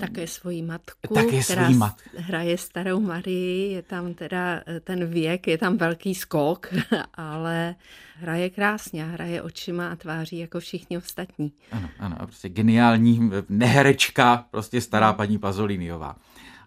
Také 0.00 0.26
svoji 0.26 0.62
matku, 0.62 1.14
Také 1.14 1.42
která 1.42 1.64
svoji 1.64 1.78
mat... 1.78 1.96
hraje 2.16 2.58
starou 2.58 3.00
Marii, 3.00 3.72
je 3.72 3.82
tam 3.82 4.14
teda 4.14 4.62
eh, 4.66 4.80
ten 4.80 5.06
věk, 5.06 5.46
je 5.46 5.58
tam 5.58 5.76
velký 5.76 6.14
skok, 6.14 6.74
ale 7.14 7.74
hraje 8.16 8.50
krásně, 8.50 9.04
hraje 9.04 9.42
očima 9.42 9.88
a 9.88 9.96
tváří 9.96 10.38
jako 10.38 10.60
všichni 10.60 10.98
ostatní. 10.98 11.52
Ano, 11.72 11.88
ano, 11.98 12.16
prostě 12.16 12.48
geniální 12.48 13.30
neherečka, 13.48 14.46
prostě 14.50 14.80
stará 14.80 15.12
paní 15.12 15.38
Pazoliniová. 15.38 16.16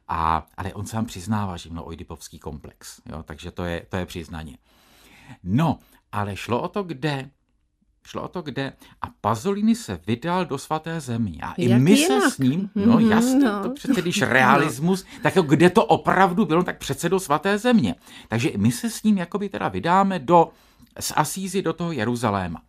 A, 0.08 0.48
ale 0.58 0.74
on 0.74 0.86
sám 0.86 1.06
přiznává, 1.06 1.58
že 1.58 1.70
měl 1.70 1.84
oidipovský 1.86 2.40
komplex, 2.40 3.02
jo, 3.12 3.24
takže 3.24 3.52
to 3.52 3.64
je, 3.66 3.86
to 3.90 3.98
je 3.98 4.06
přiznaně. 4.06 4.58
No, 5.44 5.80
ale 6.12 6.36
šlo 6.36 6.62
o 6.62 6.68
to, 6.68 6.84
kde 6.84 7.30
Šlo 8.04 8.22
o 8.24 8.28
to, 8.28 8.42
kde. 8.42 8.74
A 9.02 9.08
Pazolini 9.22 9.76
se 9.76 10.00
vydal 10.08 10.46
do 10.46 10.58
svaté 10.58 11.00
země. 11.00 11.40
A 11.42 11.54
i 11.54 11.70
Jak 11.70 11.82
my 11.82 11.92
jinak? 11.92 12.24
se 12.24 12.32
s 12.32 12.38
ním, 12.38 12.70
no 12.76 13.00
mm, 13.00 13.12
jasně, 13.12 13.40
no. 13.40 13.64
to 13.64 13.70
přece 13.70 14.02
když 14.02 14.22
realismus, 14.22 15.06
no. 15.14 15.20
tak 15.24 15.34
kde 15.34 15.70
to 15.70 15.86
opravdu 15.86 16.46
bylo, 16.46 16.64
tak 16.64 16.78
přece 16.78 17.10
do 17.10 17.20
svaté 17.20 17.58
země. 17.58 17.96
Takže 18.28 18.50
i 18.50 18.58
my 18.58 18.72
se 18.72 18.90
s 18.90 19.04
ním 19.04 19.18
jakoby 19.18 19.50
teda 19.50 19.68
vydáme 19.70 20.20
do, 20.20 20.50
z 21.00 21.14
Asízy 21.16 21.62
do 21.62 21.74
toho 21.74 21.92
Jeruzaléma. 21.92 22.62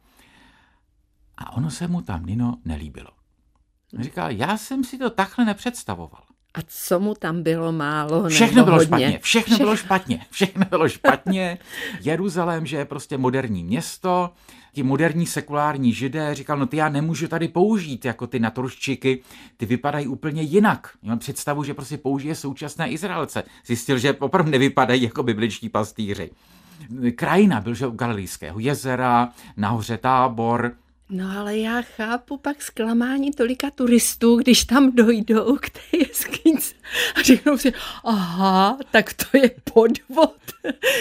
A 1.38 1.52
ono 1.56 1.70
se 1.70 1.88
mu 1.88 2.02
tam, 2.02 2.26
Nino, 2.26 2.58
nelíbilo. 2.64 3.10
Říkal, 3.98 4.30
já 4.30 4.56
jsem 4.56 4.84
si 4.84 4.98
to 4.98 5.10
takhle 5.10 5.44
nepředstavoval. 5.44 6.22
A 6.54 6.58
co 6.66 7.00
mu 7.00 7.14
tam 7.14 7.42
bylo 7.42 7.72
málo? 7.72 8.28
Všechno 8.28 8.64
bylo 8.64 8.76
hodně? 8.76 8.86
špatně, 8.86 9.18
všechno, 9.22 9.42
všechno 9.42 9.58
bylo 9.58 9.76
špatně, 9.76 10.26
všechno 10.30 10.64
bylo 10.70 10.88
špatně. 10.88 11.58
Jeruzalém, 12.00 12.66
že 12.66 12.76
je 12.76 12.84
prostě 12.84 13.18
moderní 13.18 13.64
město, 13.64 14.30
ti 14.72 14.82
moderní 14.82 15.26
sekulární 15.26 15.92
židé 15.92 16.34
říkal, 16.34 16.58
no 16.58 16.66
ty 16.66 16.76
já 16.76 16.88
nemůžu 16.88 17.28
tady 17.28 17.48
použít 17.48 18.04
jako 18.04 18.26
ty 18.26 18.38
naturščiky, 18.38 19.22
ty 19.56 19.66
vypadají 19.66 20.06
úplně 20.06 20.42
jinak. 20.42 20.90
Měl 21.02 21.16
představu, 21.16 21.64
že 21.64 21.74
prostě 21.74 21.98
použije 21.98 22.34
současné 22.34 22.90
Izraelce. 22.90 23.44
Zjistil, 23.66 23.98
že 23.98 24.12
opravdu 24.12 24.50
nevypadají 24.50 25.02
jako 25.02 25.22
bibličtí 25.22 25.68
pastýři. 25.68 26.30
Krajina 27.14 27.60
byl, 27.60 27.74
že 27.74 27.86
u 27.86 27.90
Galilejského 27.90 28.58
jezera, 28.58 29.28
nahoře 29.56 29.96
tábor, 29.96 30.72
No 31.12 31.38
ale 31.38 31.58
já 31.58 31.82
chápu 31.82 32.36
pak 32.36 32.62
zklamání 32.62 33.30
tolika 33.30 33.70
turistů, 33.70 34.36
když 34.36 34.64
tam 34.64 34.92
dojdou 34.92 35.56
k 35.56 35.70
té 35.70 35.96
jeskynici 36.08 36.74
a 37.14 37.22
řeknou 37.22 37.58
si, 37.58 37.72
aha, 38.04 38.78
tak 38.90 39.12
to 39.12 39.38
je 39.38 39.50
podvod. 39.74 40.36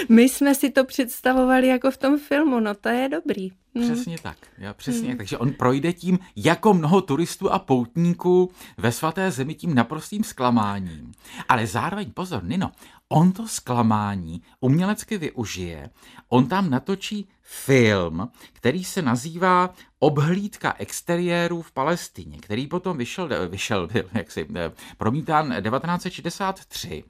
My 0.09 0.29
jsme 0.29 0.55
si 0.55 0.69
to 0.69 0.85
představovali 0.85 1.67
jako 1.67 1.91
v 1.91 1.97
tom 1.97 2.19
filmu, 2.19 2.59
no 2.59 2.75
to 2.75 2.89
je 2.89 3.09
dobrý. 3.09 3.51
Hmm. 3.75 3.91
Přesně 3.91 4.17
tak, 4.23 4.37
jo, 4.57 4.73
přesně 4.73 5.07
hmm. 5.07 5.17
Takže 5.17 5.37
on 5.37 5.53
projde 5.53 5.93
tím 5.93 6.19
jako 6.35 6.73
mnoho 6.73 7.01
turistů 7.01 7.49
a 7.49 7.59
poutníků 7.59 8.51
ve 8.77 8.91
svaté 8.91 9.31
zemi 9.31 9.55
tím 9.55 9.75
naprostým 9.75 10.23
zklamáním. 10.23 11.11
Ale 11.49 11.67
zároveň 11.67 12.11
pozor, 12.11 12.43
Nino, 12.43 12.71
on 13.11 13.31
to 13.31 13.47
zklamání 13.47 14.41
umělecky 14.59 15.17
využije, 15.17 15.89
on 16.29 16.47
tam 16.47 16.69
natočí 16.69 17.29
film, 17.41 18.29
který 18.53 18.83
se 18.83 19.01
nazývá 19.01 19.69
Obhlídka 19.99 20.75
exteriérů 20.77 21.61
v 21.61 21.71
Palestině, 21.71 22.37
který 22.37 22.67
potom 22.67 22.97
vyšel, 22.97 23.29
vyšel 23.49 23.87
byl 23.93 24.03
jaksi, 24.13 24.47
eh, 24.55 24.71
promítán 24.97 25.45
1963 25.45 27.03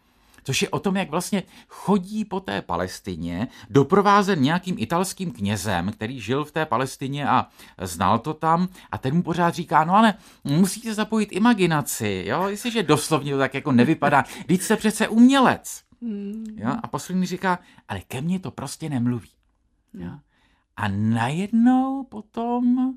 což 0.44 0.62
je 0.62 0.70
o 0.70 0.80
tom, 0.80 0.96
jak 0.96 1.10
vlastně 1.10 1.44
chodí 1.68 2.26
po 2.26 2.40
té 2.40 2.62
Palestině, 2.62 3.48
doprovázen 3.70 4.42
nějakým 4.42 4.76
italským 4.80 5.32
knězem, 5.32 5.92
který 5.92 6.22
žil 6.22 6.46
v 6.46 6.52
té 6.52 6.66
Palestině 6.66 7.30
a 7.30 7.48
znal 7.82 8.20
to 8.20 8.34
tam 8.34 8.68
a 8.92 8.98
ten 8.98 9.16
mu 9.16 9.24
pořád 9.24 9.56
říká, 9.56 9.84
no 9.84 9.96
ale 9.96 10.14
musíte 10.44 10.94
zapojit 10.94 11.32
imaginaci, 11.32 12.24
jo, 12.28 12.48
jestliže 12.48 12.84
doslovně 12.84 13.32
to 13.32 13.38
tak 13.38 13.54
jako 13.54 13.72
nevypadá, 13.72 14.24
teď 14.48 14.62
jste 14.62 14.76
přece 14.76 15.08
umělec. 15.08 15.91
Hmm. 16.02 16.46
Jo? 16.56 16.78
A 16.84 16.88
poslední 16.88 17.26
říká, 17.26 17.60
ale 17.88 18.00
ke 18.00 18.22
mně 18.22 18.40
to 18.40 18.52
prostě 18.52 18.90
nemluví. 18.90 19.30
Jo? 19.94 20.20
A 20.76 20.88
najednou 20.88 22.04
potom 22.04 22.94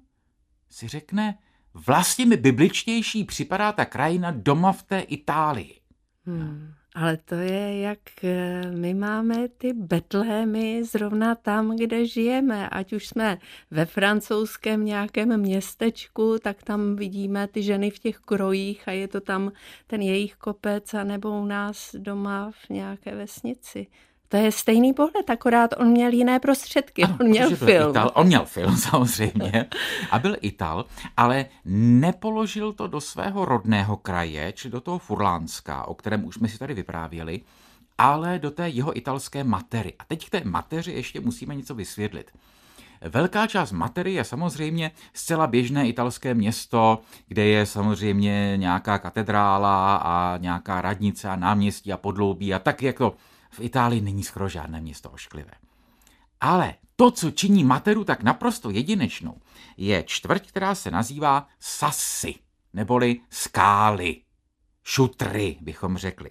si 0.70 0.88
řekne, 0.88 1.38
vlastně 1.74 2.26
mi 2.26 2.36
bibličtější 2.36 3.24
připadá 3.24 3.72
ta 3.72 3.84
krajina 3.84 4.30
doma 4.30 4.72
v 4.72 4.82
té 4.82 5.00
Itálii. 5.00 5.80
Hmm. 6.26 6.74
Ale 6.94 7.16
to 7.16 7.34
je, 7.34 7.80
jak 7.80 8.24
eh, 8.24 8.70
my 8.70 8.94
máme 8.94 9.48
ty 9.48 9.72
betlémy 9.72 10.84
zrovna 10.84 11.34
tam, 11.34 11.76
kde 11.76 12.06
žijeme. 12.06 12.68
Ať 12.68 12.92
už 12.92 13.06
jsme 13.06 13.38
ve 13.70 13.84
francouzském 13.84 14.84
nějakém 14.84 15.40
městečku, 15.40 16.38
tak 16.42 16.62
tam 16.62 16.96
vidíme 16.96 17.48
ty 17.48 17.62
ženy 17.62 17.90
v 17.90 17.98
těch 17.98 18.18
krojích 18.18 18.88
a 18.88 18.90
je 18.90 19.08
to 19.08 19.20
tam 19.20 19.52
ten 19.86 20.02
jejich 20.02 20.36
kopec, 20.36 20.94
a 20.94 21.04
nebo 21.04 21.40
u 21.40 21.44
nás 21.44 21.94
doma 21.98 22.50
v 22.50 22.70
nějaké 22.70 23.14
vesnici 23.14 23.86
to 24.34 24.38
je 24.38 24.52
stejný 24.52 24.92
pohled, 24.92 25.30
akorát 25.30 25.70
on 25.78 25.88
měl 25.88 26.12
jiné 26.12 26.40
prostředky. 26.40 27.02
Ano, 27.02 27.16
on 27.20 27.28
měl 27.28 27.56
film. 27.56 27.90
Ital, 27.90 28.10
on 28.14 28.26
měl 28.26 28.44
film 28.44 28.76
samozřejmě 28.90 29.66
a 30.10 30.18
byl 30.18 30.36
Ital, 30.40 30.84
ale 31.16 31.46
nepoložil 31.64 32.72
to 32.72 32.86
do 32.86 33.00
svého 33.00 33.44
rodného 33.44 33.96
kraje, 33.96 34.52
či 34.52 34.70
do 34.70 34.80
toho 34.80 34.98
Furlánska, 34.98 35.84
o 35.88 35.94
kterém 35.94 36.24
už 36.24 36.34
jsme 36.34 36.48
si 36.48 36.58
tady 36.58 36.74
vyprávěli, 36.74 37.40
ale 37.98 38.38
do 38.38 38.50
té 38.50 38.68
jeho 38.68 38.96
italské 38.96 39.44
matery. 39.44 39.92
A 39.98 40.04
teď 40.04 40.26
k 40.26 40.30
té 40.30 40.42
mateři 40.44 40.92
ještě 40.92 41.20
musíme 41.20 41.54
něco 41.54 41.74
vysvětlit. 41.74 42.30
Velká 43.00 43.46
část 43.46 43.72
matery 43.72 44.12
je 44.12 44.24
samozřejmě 44.24 44.90
zcela 45.12 45.46
běžné 45.46 45.88
italské 45.88 46.34
město, 46.34 46.98
kde 47.28 47.44
je 47.44 47.66
samozřejmě 47.66 48.52
nějaká 48.56 48.98
katedrála 48.98 49.96
a 49.96 50.36
nějaká 50.36 50.80
radnice 50.80 51.28
a 51.28 51.36
náměstí 51.36 51.92
a 51.92 51.96
podloubí 51.96 52.54
a 52.54 52.58
tak 52.58 52.82
jako 52.82 53.14
v 53.54 53.60
Itálii 53.60 54.00
není 54.00 54.24
skoro 54.24 54.48
žádné 54.48 54.80
město 54.80 55.10
ošklivé. 55.10 55.52
Ale 56.40 56.74
to, 56.96 57.10
co 57.10 57.30
činí 57.30 57.64
Materu 57.64 58.04
tak 58.04 58.22
naprosto 58.22 58.70
jedinečnou, 58.70 59.40
je 59.76 60.02
čtvrť, 60.02 60.48
která 60.48 60.74
se 60.74 60.90
nazývá 60.90 61.48
Sasy, 61.60 62.34
neboli 62.72 63.20
skály, 63.30 64.22
šutry, 64.82 65.58
bychom 65.60 65.96
řekli. 65.96 66.30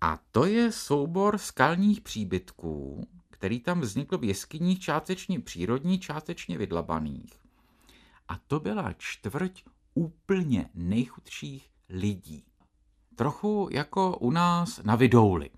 A 0.00 0.18
to 0.30 0.44
je 0.44 0.72
soubor 0.72 1.38
skalních 1.38 2.00
příbytků, 2.00 3.08
který 3.30 3.60
tam 3.60 3.80
vznikl 3.80 4.18
v 4.18 4.24
jeskyních 4.24 4.80
částečně 4.80 5.40
přírodních, 5.40 6.00
částečně 6.00 6.58
vydlabaných. 6.58 7.32
A 8.28 8.38
to 8.46 8.60
byla 8.60 8.92
čtvrť 8.92 9.62
úplně 9.94 10.70
nejchudších 10.74 11.70
lidí. 11.88 12.44
Trochu 13.16 13.68
jako 13.72 14.16
u 14.16 14.30
nás 14.30 14.80
na 14.82 14.96
Vidouli, 14.96 15.50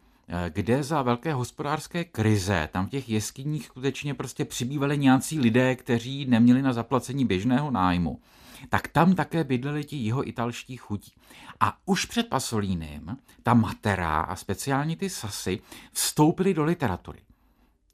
kde 0.49 0.83
za 0.83 1.03
velké 1.03 1.35
hospodářské 1.35 2.05
krize 2.05 2.69
tam 2.73 2.87
v 2.87 2.91
těch 2.91 3.09
jeskyních 3.09 3.67
skutečně 3.67 4.15
prostě 4.15 4.45
přibývali 4.45 4.99
nějací 4.99 5.41
lidé, 5.41 5.77
kteří 5.77 6.25
neměli 6.25 6.63
na 6.63 6.73
zaplacení 6.73 7.25
běžného 7.25 7.71
nájmu 7.71 8.21
tak 8.69 8.89
tam 8.89 9.15
také 9.15 9.45
bydleli 9.45 9.85
ti 9.85 9.97
jeho 9.97 10.29
italští 10.29 10.77
chudí. 10.77 11.13
A 11.61 11.77
už 11.85 12.05
před 12.05 12.29
Pasolínem 12.29 13.17
ta 13.43 13.55
Matera 13.55 14.21
a 14.21 14.37
speciálně 14.37 14.97
ty 14.97 15.11
Sasy 15.11 15.61
vstoupily 15.93 16.55
do 16.55 16.65
literatury. 16.65 17.19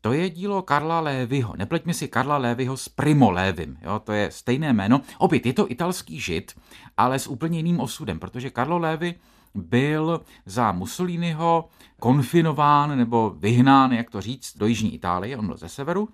To 0.00 0.12
je 0.12 0.30
dílo 0.30 0.62
Karla 0.62 1.00
Lévyho. 1.00 1.56
Nepleťme 1.56 1.94
si 1.94 2.08
Karla 2.08 2.36
Lévyho 2.36 2.76
s 2.76 2.88
Primo 2.88 3.30
Lévym. 3.30 3.78
Jo, 3.82 3.98
to 3.98 4.12
je 4.12 4.30
stejné 4.30 4.72
jméno. 4.72 5.00
Opět 5.18 5.46
je 5.46 5.52
to 5.52 5.70
italský 5.70 6.20
žid, 6.20 6.60
ale 6.96 7.18
s 7.18 7.26
úplně 7.26 7.58
jiným 7.58 7.80
osudem, 7.80 8.18
protože 8.18 8.50
Karlo 8.50 8.78
Lévy 8.78 9.14
byl 9.54 10.20
za 10.46 10.72
Mussoliniho 10.72 11.68
konfinován 12.00 12.98
nebo 12.98 13.30
vyhnán, 13.30 13.92
jak 13.92 14.10
to 14.10 14.20
říct, 14.20 14.58
do 14.58 14.66
Jižní 14.66 14.94
Itálie, 14.94 15.36
on 15.36 15.46
byl 15.46 15.56
ze 15.56 15.68
severu, 15.68 16.08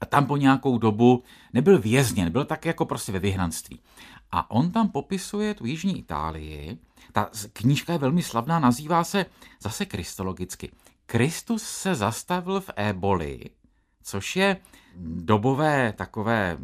a 0.00 0.06
tam 0.06 0.26
po 0.26 0.36
nějakou 0.36 0.78
dobu 0.78 1.22
nebyl 1.52 1.78
vězněn, 1.78 2.32
byl 2.32 2.44
tak 2.44 2.66
jako 2.66 2.86
prostě 2.86 3.12
ve 3.12 3.18
vyhnanství. 3.18 3.80
A 4.32 4.50
on 4.50 4.70
tam 4.70 4.88
popisuje 4.88 5.54
tu 5.54 5.66
Jižní 5.66 5.98
Itálii, 5.98 6.78
ta 7.12 7.30
knížka 7.52 7.92
je 7.92 7.98
velmi 7.98 8.22
slavná, 8.22 8.58
nazývá 8.58 9.04
se 9.04 9.26
zase 9.60 9.86
kristologicky 9.86 10.70
Kristus 11.10 11.62
se 11.62 11.94
zastavil 11.94 12.60
v 12.60 12.70
Éboli, 12.76 13.40
což 14.02 14.36
je 14.36 14.56
dobové 15.00 15.92
takové 15.92 16.58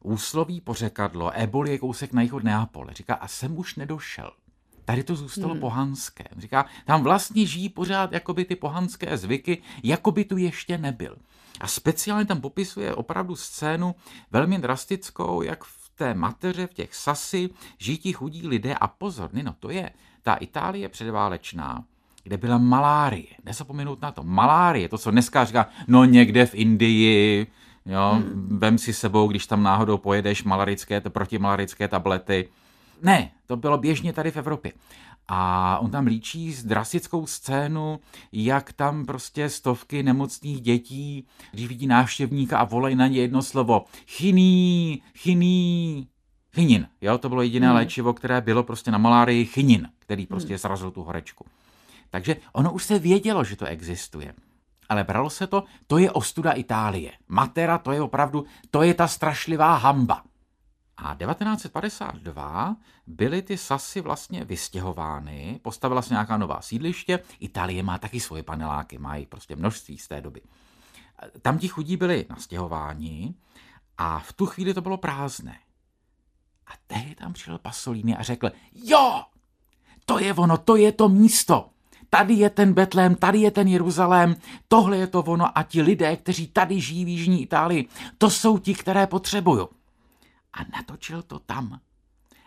úsloví 0.00 0.60
pořekadlo. 0.60 1.30
Éboli 1.34 1.70
je 1.70 1.78
kousek 1.78 2.12
na 2.12 2.22
jich 2.22 2.32
Neapole. 2.32 2.94
Říká, 2.94 3.14
a 3.14 3.28
sem 3.28 3.58
už 3.58 3.76
nedošel. 3.76 4.30
Tady 4.84 5.02
to 5.02 5.16
zůstalo 5.16 5.52
hmm. 5.52 5.60
pohanské. 5.60 6.24
Říká, 6.36 6.66
tam 6.84 7.02
vlastně 7.02 7.46
žijí 7.46 7.68
pořád 7.68 8.12
jakoby 8.12 8.44
ty 8.44 8.56
pohanské 8.56 9.16
zvyky, 9.16 9.62
jako 9.82 10.10
by 10.10 10.24
tu 10.24 10.36
ještě 10.36 10.78
nebyl. 10.78 11.16
A 11.60 11.66
speciálně 11.66 12.26
tam 12.26 12.40
popisuje 12.40 12.94
opravdu 12.94 13.36
scénu 13.36 13.94
velmi 14.30 14.58
drastickou, 14.58 15.42
jak 15.42 15.64
v 15.64 15.90
té 15.94 16.14
mateře, 16.14 16.66
v 16.66 16.74
těch 16.74 16.94
sasy, 16.94 17.50
žijí 17.78 17.98
ti 17.98 18.12
chudí 18.12 18.48
lidé. 18.48 18.74
A 18.74 18.88
pozor, 18.88 19.30
no 19.42 19.54
to 19.60 19.70
je 19.70 19.90
ta 20.22 20.34
Itálie 20.34 20.88
předválečná, 20.88 21.84
kde 22.24 22.36
byla 22.36 22.58
malárie. 22.58 23.26
Nezapomenout 23.44 24.02
na 24.02 24.12
to. 24.12 24.22
Malárie, 24.22 24.88
to, 24.88 24.98
co 24.98 25.10
dneska 25.10 25.44
říká, 25.44 25.68
no 25.88 26.04
někde 26.04 26.46
v 26.46 26.54
Indii, 26.54 27.46
jo, 27.86 28.12
hmm. 28.14 28.58
vem 28.58 28.78
si 28.78 28.92
sebou, 28.92 29.28
když 29.28 29.46
tam 29.46 29.62
náhodou 29.62 29.98
pojedeš 29.98 30.44
malarické, 30.44 31.00
protimalarické 31.00 31.88
tablety. 31.88 32.48
Ne, 33.02 33.30
to 33.46 33.56
bylo 33.56 33.78
běžně 33.78 34.12
tady 34.12 34.30
v 34.30 34.36
Evropě. 34.36 34.72
A 35.28 35.78
on 35.78 35.90
tam 35.90 36.06
líčí 36.06 36.56
drastickou 36.64 37.26
scénu, 37.26 38.00
jak 38.32 38.72
tam 38.72 39.06
prostě 39.06 39.48
stovky 39.48 40.02
nemocných 40.02 40.60
dětí, 40.60 41.26
když 41.52 41.66
vidí 41.66 41.86
návštěvníka 41.86 42.58
a 42.58 42.64
volají 42.64 42.96
na 42.96 43.06
ně 43.06 43.20
jedno 43.20 43.42
slovo. 43.42 43.84
Chiný, 44.06 45.02
chiný, 45.16 46.08
chinin. 46.54 46.88
Jo, 47.00 47.18
to 47.18 47.28
bylo 47.28 47.42
jediné 47.42 47.66
hmm. 47.66 47.76
léčivo, 47.76 48.14
které 48.14 48.40
bylo 48.40 48.62
prostě 48.62 48.90
na 48.90 48.98
malárii 48.98 49.44
chinin, 49.44 49.88
který 49.98 50.26
prostě 50.26 50.52
hmm. 50.52 50.58
zrazil 50.58 50.90
tu 50.90 51.02
horečku. 51.02 51.46
Takže 52.10 52.36
ono 52.52 52.72
už 52.72 52.84
se 52.84 52.98
vědělo, 52.98 53.44
že 53.44 53.56
to 53.56 53.66
existuje. 53.66 54.34
Ale 54.88 55.04
bralo 55.04 55.30
se 55.30 55.46
to, 55.46 55.64
to 55.86 55.98
je 55.98 56.10
ostuda 56.10 56.52
Itálie. 56.52 57.12
Matera, 57.28 57.78
to 57.78 57.92
je 57.92 58.00
opravdu, 58.00 58.44
to 58.70 58.82
je 58.82 58.94
ta 58.94 59.08
strašlivá 59.08 59.76
hamba. 59.76 60.22
A 61.04 61.14
1952 61.14 62.76
byly 63.06 63.42
ty 63.42 63.58
sasy 63.58 64.00
vlastně 64.00 64.44
vystěhovány, 64.44 65.60
postavila 65.62 66.02
se 66.02 66.14
nějaká 66.14 66.36
nová 66.36 66.60
sídliště, 66.60 67.18
Itálie 67.40 67.82
má 67.82 67.98
taky 67.98 68.20
svoje 68.20 68.42
paneláky, 68.42 68.98
mají 68.98 69.26
prostě 69.26 69.56
množství 69.56 69.98
z 69.98 70.08
té 70.08 70.20
doby. 70.20 70.40
Tam 71.42 71.58
ti 71.58 71.68
chudí 71.68 71.96
byli 71.96 72.26
nastěhováni 72.30 73.34
a 73.98 74.18
v 74.18 74.32
tu 74.32 74.46
chvíli 74.46 74.74
to 74.74 74.80
bylo 74.80 74.96
prázdné. 74.96 75.58
A 76.66 76.70
tehdy 76.86 77.14
tam 77.14 77.32
přijel 77.32 77.58
Pasolini 77.58 78.16
a 78.16 78.22
řekl, 78.22 78.50
jo, 78.72 79.22
to 80.06 80.18
je 80.18 80.34
ono, 80.34 80.58
to 80.58 80.76
je 80.76 80.92
to 80.92 81.08
místo 81.08 81.68
tady 82.14 82.34
je 82.34 82.50
ten 82.50 82.72
Betlém, 82.72 83.14
tady 83.14 83.38
je 83.38 83.50
ten 83.50 83.68
Jeruzalém, 83.68 84.36
tohle 84.68 84.96
je 84.96 85.06
to 85.06 85.22
ono 85.22 85.58
a 85.58 85.62
ti 85.62 85.82
lidé, 85.82 86.16
kteří 86.16 86.46
tady 86.46 86.80
žijí 86.80 87.04
v 87.04 87.08
Jižní 87.08 87.42
Itálii, 87.42 87.88
to 88.18 88.30
jsou 88.30 88.58
ti, 88.58 88.74
které 88.74 89.06
potřebuju. 89.06 89.68
A 90.52 90.58
natočil 90.76 91.22
to 91.22 91.38
tam. 91.38 91.80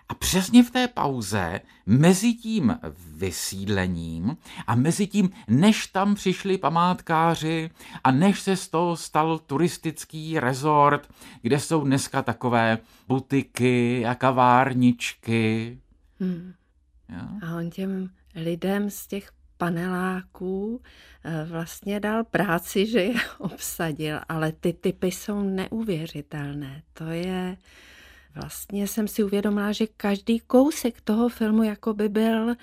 A 0.10 0.14
přesně 0.14 0.64
v 0.64 0.72
té 0.72 0.88
pauze, 0.88 1.62
mezi 1.86 2.34
tím 2.34 2.80
vysídlením 3.16 4.38
a 4.68 4.76
mezi 4.76 5.08
tím, 5.08 5.30
než 5.48 5.88
tam 5.88 6.16
přišli 6.16 6.58
památkáři 6.58 7.70
a 8.04 8.12
než 8.12 8.40
se 8.40 8.58
z 8.58 8.68
toho 8.68 8.98
stal 8.98 9.40
turistický 9.40 10.40
rezort, 10.40 11.10
kde 11.42 11.60
jsou 11.60 11.84
dneska 11.84 12.22
takové 12.22 12.78
butiky 13.08 14.06
a 14.06 14.16
kavárničky. 14.16 15.80
Hmm. 16.20 16.54
A 17.42 17.56
on 17.56 17.70
těm 17.70 18.10
lidem 18.36 18.90
z 18.90 19.08
těch 19.08 19.32
paneláků 19.58 20.82
eh, 21.24 21.46
vlastně 21.46 22.00
dal 22.00 22.24
práci, 22.24 22.86
že 22.86 23.02
je 23.02 23.14
obsadil, 23.38 24.20
ale 24.30 24.52
ty 24.52 24.74
typy 24.74 25.08
jsou 25.08 25.44
neuvěřitelné. 25.44 26.84
To 26.94 27.04
je, 27.04 27.58
vlastně 28.36 28.88
jsem 28.88 29.08
si 29.08 29.24
uvědomila, 29.24 29.72
že 29.72 29.88
každý 29.98 30.40
kousek 30.40 31.02
toho 31.02 31.30
filmu 31.30 31.64
jako 31.64 31.94
by 31.94 32.10
byl 32.10 32.56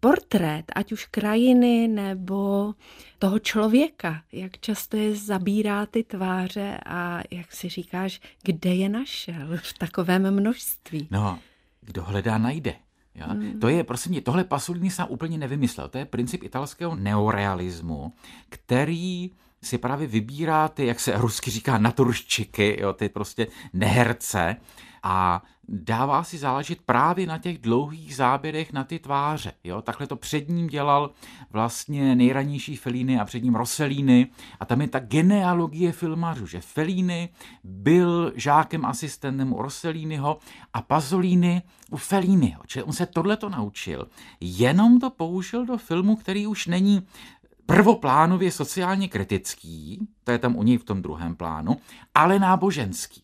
portrét, 0.00 0.64
ať 0.74 0.92
už 0.92 1.04
krajiny 1.04 1.88
nebo 1.88 2.74
toho 3.18 3.38
člověka, 3.38 4.22
jak 4.32 4.58
často 4.58 4.96
je 4.96 5.14
zabírá 5.14 5.86
ty 5.86 6.04
tváře 6.04 6.78
a 6.86 7.22
jak 7.30 7.52
si 7.52 7.68
říkáš, 7.68 8.20
kde 8.42 8.74
je 8.74 8.88
našel 8.88 9.48
v 9.62 9.72
takovém 9.78 10.30
množství. 10.30 11.08
No, 11.10 11.38
kdo 11.80 12.02
hledá, 12.02 12.38
najde. 12.38 12.74
Ja? 13.14 13.34
Mm. 13.34 13.60
To 13.60 13.68
je, 13.68 13.84
prosím 13.84 14.10
mě, 14.10 14.20
tohle 14.20 14.44
Pasolini 14.44 14.90
sám 14.90 15.06
úplně 15.10 15.38
nevymyslel. 15.38 15.88
To 15.88 15.98
je 15.98 16.04
princip 16.04 16.42
italského 16.42 16.96
neorealismu, 16.96 18.12
který 18.48 19.30
si 19.62 19.78
právě 19.78 20.06
vybírá 20.06 20.68
ty, 20.68 20.86
jak 20.86 21.00
se 21.00 21.18
rusky 21.18 21.50
říká, 21.50 21.78
naturščiky, 21.78 22.78
jo, 22.80 22.92
ty 22.92 23.08
prostě 23.08 23.46
neherce 23.72 24.56
a 25.08 25.42
dává 25.68 26.24
si 26.24 26.38
záležet 26.38 26.78
právě 26.80 27.26
na 27.26 27.38
těch 27.38 27.58
dlouhých 27.58 28.16
záběrech 28.16 28.72
na 28.72 28.84
ty 28.84 28.98
tváře. 28.98 29.52
Jo? 29.64 29.82
Takhle 29.82 30.06
to 30.06 30.16
před 30.16 30.48
ním 30.48 30.66
dělal 30.66 31.10
vlastně 31.50 32.14
nejranější 32.14 32.76
Felíny 32.76 33.20
a 33.20 33.24
před 33.24 33.42
ním 33.42 33.54
Rossellini 33.54 34.26
a 34.60 34.64
tam 34.64 34.80
je 34.80 34.88
ta 34.88 34.98
genealogie 34.98 35.92
filmařů, 35.92 36.46
že 36.46 36.60
Felíny 36.60 37.28
byl 37.64 38.32
žákem 38.36 38.84
asistentem 38.84 39.52
u 39.52 39.62
Rosselliniho 39.62 40.38
a 40.72 40.82
Pasolini 40.82 41.62
u 41.90 41.96
Felínyho. 41.96 42.62
Čili 42.66 42.82
on 42.82 42.92
se 42.92 43.06
tohleto 43.06 43.48
naučil, 43.48 44.08
jenom 44.40 45.00
to 45.00 45.10
použil 45.10 45.66
do 45.66 45.76
filmu, 45.76 46.16
který 46.16 46.46
už 46.46 46.66
není 46.66 47.06
prvoplánově 47.66 48.52
sociálně 48.52 49.08
kritický, 49.08 50.08
to 50.24 50.30
je 50.30 50.38
tam 50.38 50.56
u 50.56 50.62
něj 50.62 50.78
v 50.78 50.84
tom 50.84 51.02
druhém 51.02 51.36
plánu, 51.36 51.76
ale 52.14 52.38
náboženský. 52.38 53.22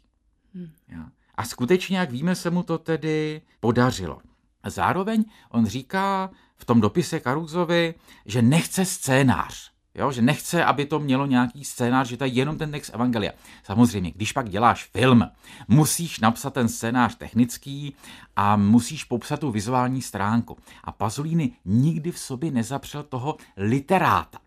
Hmm. 0.55 0.71
Ja. 0.89 1.09
A 1.35 1.45
skutečně, 1.45 1.99
jak 1.99 2.11
víme, 2.11 2.35
se 2.35 2.51
mu 2.51 2.63
to 2.63 2.79
tedy 2.79 3.43
podařilo. 3.61 4.19
Zároveň 4.67 5.25
on 5.51 5.67
říká 5.67 6.31
v 6.57 6.65
tom 6.65 6.81
dopise 6.81 7.21
Karuzovi, 7.21 7.95
že 8.27 8.43
nechce 8.43 8.85
scénář. 8.85 9.73
Jo, 9.95 10.13
že 10.13 10.23
nechce, 10.23 10.65
aby 10.65 10.87
to 10.87 10.99
mělo 10.99 11.27
nějaký 11.27 11.65
scénář, 11.65 12.09
že 12.09 12.17
to 12.17 12.25
je 12.25 12.31
jenom 12.31 12.59
ten 12.59 12.71
text 12.71 12.95
Evangelia. 12.95 13.33
Samozřejmě, 13.65 14.11
když 14.11 14.33
pak 14.33 14.49
děláš 14.49 14.85
film, 14.85 15.29
musíš 15.69 16.21
napsat 16.21 16.55
ten 16.55 16.69
scénář 16.69 17.17
technický 17.17 17.95
a 18.37 18.57
musíš 18.57 19.05
popsat 19.05 19.41
tu 19.41 19.51
vizuální 19.51 20.03
stránku. 20.03 20.57
A 20.85 20.93
Pazolíny 20.93 21.53
nikdy 21.65 22.13
v 22.13 22.19
sobě 22.19 22.51
nezapřel 22.51 23.03
toho 23.03 23.37
literáta. 23.57 24.39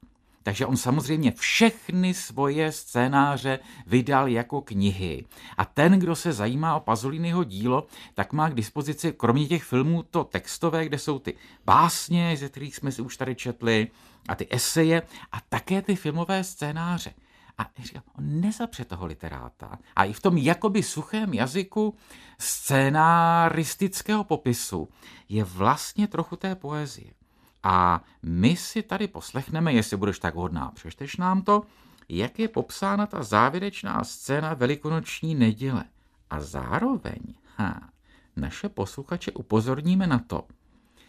Takže 0.45 0.65
on 0.65 0.77
samozřejmě 0.77 1.31
všechny 1.31 2.13
svoje 2.13 2.71
scénáře 2.71 3.59
vydal 3.87 4.27
jako 4.27 4.61
knihy. 4.61 5.25
A 5.57 5.65
ten, 5.65 5.99
kdo 5.99 6.15
se 6.15 6.33
zajímá 6.33 6.75
o 6.75 6.79
Pazolínyho 6.79 7.43
dílo, 7.43 7.87
tak 8.13 8.33
má 8.33 8.49
k 8.49 8.53
dispozici, 8.53 9.13
kromě 9.13 9.47
těch 9.47 9.63
filmů, 9.63 10.03
to 10.03 10.23
textové, 10.23 10.85
kde 10.85 10.99
jsou 10.99 11.19
ty 11.19 11.33
básně, 11.65 12.37
ze 12.37 12.49
kterých 12.49 12.75
jsme 12.75 12.91
si 12.91 13.01
už 13.01 13.17
tady 13.17 13.35
četli, 13.35 13.87
a 14.27 14.35
ty 14.35 14.47
eseje, 14.51 15.01
a 15.31 15.41
také 15.49 15.81
ty 15.81 15.95
filmové 15.95 16.43
scénáře. 16.43 17.13
A 17.57 17.69
říkám, 17.83 18.03
on 18.17 18.41
nezapře 18.41 18.85
toho 18.85 19.05
literáta. 19.05 19.79
A 19.95 20.03
i 20.03 20.13
v 20.13 20.21
tom 20.21 20.37
jakoby 20.37 20.83
suchém 20.83 21.33
jazyku 21.33 21.95
scénaristického 22.39 24.23
popisu 24.23 24.89
je 25.29 25.43
vlastně 25.43 26.07
trochu 26.07 26.35
té 26.35 26.55
poezie. 26.55 27.24
A 27.67 28.01
my 28.23 28.55
si 28.55 28.83
tady 28.83 29.07
poslechneme, 29.07 29.73
jestli 29.73 29.97
budeš 29.97 30.19
tak 30.19 30.35
hodná, 30.35 30.71
přečteš 30.75 31.17
nám 31.17 31.41
to, 31.41 31.63
jak 32.09 32.39
je 32.39 32.47
popsána 32.47 33.05
ta 33.05 33.23
závěrečná 33.23 34.03
scéna 34.03 34.53
velikonoční 34.53 35.35
neděle. 35.35 35.83
A 36.29 36.41
zároveň 36.41 37.19
ha, 37.55 37.89
naše 38.35 38.69
posluchače 38.69 39.31
upozorníme 39.31 40.07
na 40.07 40.19
to, 40.19 40.43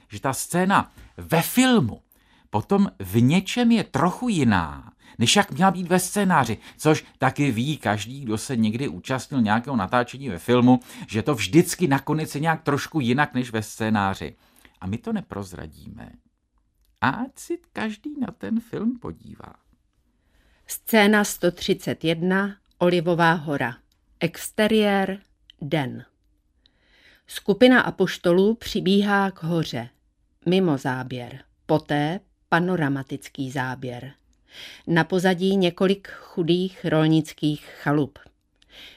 že 0.09 0.21
ta 0.21 0.33
scéna 0.33 0.92
ve 1.16 1.42
filmu 1.42 2.01
potom 2.51 2.90
v 2.99 3.23
něčem 3.23 3.71
je 3.71 3.85
trochu 3.85 4.29
jiná, 4.29 4.92
než 5.19 5.37
jak 5.37 5.51
měla 5.51 5.71
být 5.71 5.88
ve 5.88 6.01
scénáři, 6.01 6.59
což 6.77 7.05
taky 7.19 7.51
ví 7.51 7.77
každý, 7.77 8.21
kdo 8.21 8.38
se 8.38 8.57
někdy 8.57 8.88
účastnil 8.88 9.42
nějakého 9.42 9.77
natáčení 9.77 10.29
ve 10.29 10.38
filmu, 10.38 10.81
že 11.09 11.23
to 11.23 11.35
vždycky 11.35 11.88
nakonec 11.88 12.35
je 12.35 12.40
nějak 12.40 12.62
trošku 12.62 13.01
jinak 13.01 13.35
než 13.35 13.51
ve 13.51 13.62
scénáři. 13.62 14.37
A 14.81 14.87
my 14.87 14.99
to 14.99 15.12
neprozradíme, 15.12 16.12
ať 17.01 17.39
si 17.39 17.59
každý 17.73 18.21
na 18.21 18.27
ten 18.39 18.61
film 18.61 18.99
podívá. 18.99 19.55
Scéna 20.67 21.25
131, 21.25 22.57
Olivová 22.79 23.33
hora. 23.33 23.77
Exteriér, 24.21 25.21
den. 25.61 26.05
Skupina 27.27 27.81
apoštolů 27.81 28.55
přibíhá 28.55 29.31
k 29.31 29.43
hoře. 29.43 29.89
Mimo 30.47 30.79
záběr. 30.79 31.45
Poté 31.67 32.21
panoramatický 32.49 33.51
záběr. 33.51 34.13
Na 34.87 35.05
pozadí 35.05 35.57
několik 35.57 36.09
chudých 36.09 36.85
rolnických 36.85 37.65
chalup. 37.65 38.19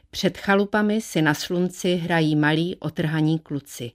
Před 0.09 0.37
chalupami 0.37 1.01
si 1.01 1.21
na 1.21 1.33
slunci 1.33 1.95
hrají 1.95 2.35
malí 2.35 2.75
otrhaní 2.75 3.39
kluci. 3.39 3.91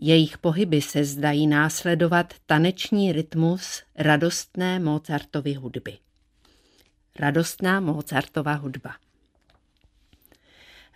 Jejich 0.00 0.38
pohyby 0.38 0.82
se 0.82 1.04
zdají 1.04 1.46
následovat 1.46 2.34
taneční 2.46 3.12
rytmus 3.12 3.82
radostné 3.96 4.78
Mozartovy 4.78 5.54
hudby. 5.54 5.98
Radostná 7.18 7.80
Mozartova 7.80 8.54
hudba. 8.54 8.90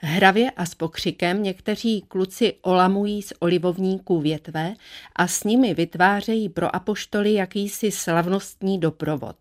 Hravě 0.02 0.50
a 0.50 0.66
s 0.66 0.74
pokřikem 0.74 1.42
někteří 1.42 2.02
kluci 2.08 2.54
olamují 2.62 3.22
z 3.22 3.32
olivovníků 3.38 4.20
větve 4.20 4.74
a 5.16 5.26
s 5.26 5.44
nimi 5.44 5.74
vytvářejí 5.74 6.48
pro 6.48 6.76
apoštoly 6.76 7.34
jakýsi 7.34 7.90
slavnostní 7.90 8.80
doprovod. 8.80 9.36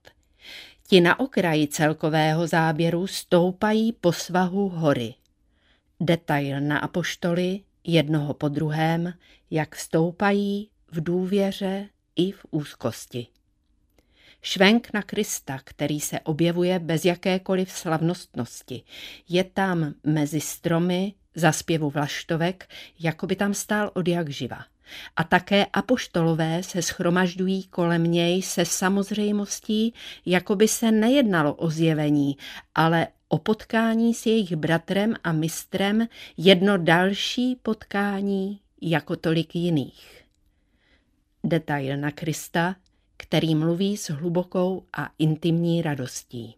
Ti 0.87 1.01
na 1.01 1.19
okraji 1.19 1.67
celkového 1.67 2.47
záběru 2.47 3.07
stoupají 3.07 3.93
po 3.93 4.11
svahu 4.11 4.69
hory. 4.69 5.13
Detail 5.99 6.61
na 6.61 6.79
apoštoly 6.79 7.59
jednoho 7.83 8.33
po 8.33 8.49
druhém, 8.49 9.13
jak 9.51 9.75
stoupají 9.75 10.69
v 10.91 11.03
důvěře 11.03 11.89
i 12.15 12.31
v 12.31 12.45
úzkosti. 12.51 13.27
Švenk 14.41 14.93
na 14.93 15.01
Krista, 15.01 15.59
který 15.63 15.99
se 15.99 16.19
objevuje 16.19 16.79
bez 16.79 17.05
jakékoliv 17.05 17.71
slavnostnosti. 17.71 18.83
Je 19.29 19.43
tam 19.43 19.93
mezi 20.03 20.41
stromy 20.41 21.13
za 21.35 21.51
zpěvu 21.51 21.89
vlaštovek, 21.89 22.69
jako 22.99 23.27
by 23.27 23.35
tam 23.35 23.53
stál 23.53 23.91
od 23.93 24.07
jak 24.07 24.29
živa. 24.29 24.65
A 25.15 25.23
také 25.23 25.65
apoštolové 25.65 26.63
se 26.63 26.81
schromažďují 26.81 27.63
kolem 27.63 28.03
něj 28.03 28.41
se 28.41 28.65
samozřejmostí, 28.65 29.93
jako 30.25 30.55
by 30.55 30.67
se 30.67 30.91
nejednalo 30.91 31.53
o 31.53 31.69
zjevení, 31.69 32.37
ale 32.75 33.07
o 33.29 33.37
potkání 33.37 34.13
s 34.13 34.25
jejich 34.25 34.55
bratrem 34.55 35.15
a 35.23 35.31
mistrem 35.31 36.07
jedno 36.37 36.77
další 36.77 37.55
potkání 37.55 38.59
jako 38.81 39.15
tolik 39.15 39.55
jiných. 39.55 40.23
Detail 41.43 41.97
na 41.97 42.11
Krista, 42.11 42.75
který 43.17 43.55
mluví 43.55 43.97
s 43.97 44.09
hlubokou 44.09 44.83
a 44.93 45.09
intimní 45.19 45.81
radostí. 45.81 46.55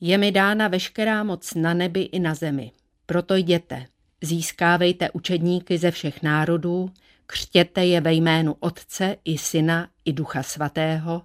Je 0.00 0.18
mi 0.18 0.32
dána 0.32 0.68
veškerá 0.68 1.24
moc 1.24 1.54
na 1.54 1.74
nebi 1.74 2.00
i 2.00 2.18
na 2.18 2.34
zemi. 2.34 2.72
Proto 3.06 3.34
jděte, 3.34 3.86
získávejte 4.22 5.10
učedníky 5.10 5.78
ze 5.78 5.90
všech 5.90 6.22
národů, 6.22 6.90
křtěte 7.26 7.86
je 7.86 8.00
ve 8.00 8.12
jménu 8.12 8.56
Otce 8.60 9.16
i 9.24 9.38
Syna 9.38 9.88
i 10.04 10.12
Ducha 10.12 10.42
Svatého 10.42 11.22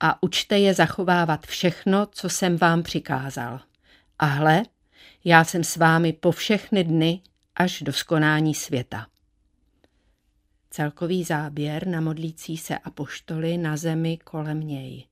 a 0.00 0.22
učte 0.22 0.58
je 0.58 0.74
zachovávat 0.74 1.46
všechno, 1.46 2.06
co 2.06 2.28
jsem 2.28 2.56
vám 2.56 2.82
přikázal. 2.82 3.60
A 4.18 4.26
hle, 4.26 4.62
já 5.24 5.44
jsem 5.44 5.64
s 5.64 5.76
vámi 5.76 6.12
po 6.12 6.32
všechny 6.32 6.84
dny 6.84 7.22
až 7.56 7.82
do 7.82 7.92
skonání 7.92 8.54
světa. 8.54 9.06
Celkový 10.70 11.24
záběr 11.24 11.86
na 11.86 12.00
modlící 12.00 12.56
se 12.56 12.78
apoštoly 12.78 13.58
na 13.58 13.76
zemi 13.76 14.18
kolem 14.24 14.60
něj. 14.60 15.06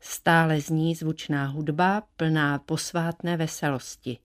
Stále 0.00 0.60
zní 0.60 0.94
zvučná 0.94 1.46
hudba 1.46 2.02
plná 2.16 2.58
posvátné 2.58 3.36
veselosti. 3.36 4.18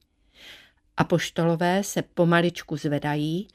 Apoštolové 0.97 1.83
se 1.83 2.01
pomaličku 2.01 2.77
zvedají 2.77 3.47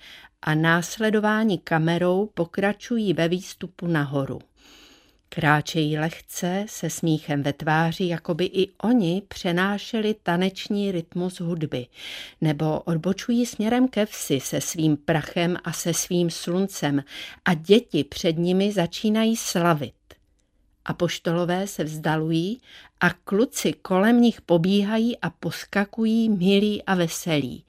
a 0.42 0.54
následování 0.54 1.58
kamerou 1.58 2.26
pokračují 2.26 3.14
ve 3.14 3.28
výstupu 3.28 3.86
nahoru. 3.86 4.38
Kráčejí 5.28 5.98
lehce 5.98 6.64
se 6.68 6.90
smíchem 6.90 7.42
ve 7.42 7.52
tváři, 7.52 8.04
jako 8.04 8.34
by 8.34 8.44
i 8.44 8.70
oni 8.82 9.22
přenášeli 9.28 10.14
taneční 10.22 10.92
rytmus 10.92 11.40
hudby, 11.40 11.86
nebo 12.40 12.80
odbočují 12.80 13.46
směrem 13.46 13.88
ke 13.88 14.06
vsi 14.06 14.40
se 14.40 14.60
svým 14.60 14.96
prachem 14.96 15.56
a 15.64 15.72
se 15.72 15.94
svým 15.94 16.30
sluncem 16.30 17.04
a 17.44 17.54
děti 17.54 18.04
před 18.04 18.38
nimi 18.38 18.72
začínají 18.72 19.36
slavit. 19.36 19.94
A 20.84 20.94
poštolové 20.94 21.66
se 21.66 21.84
vzdalují 21.84 22.60
a 23.00 23.10
kluci 23.10 23.72
kolem 23.72 24.20
nich 24.20 24.40
pobíhají 24.40 25.18
a 25.18 25.30
poskakují 25.30 26.28
milí 26.28 26.82
a 26.82 26.94
veselí. 26.94 27.64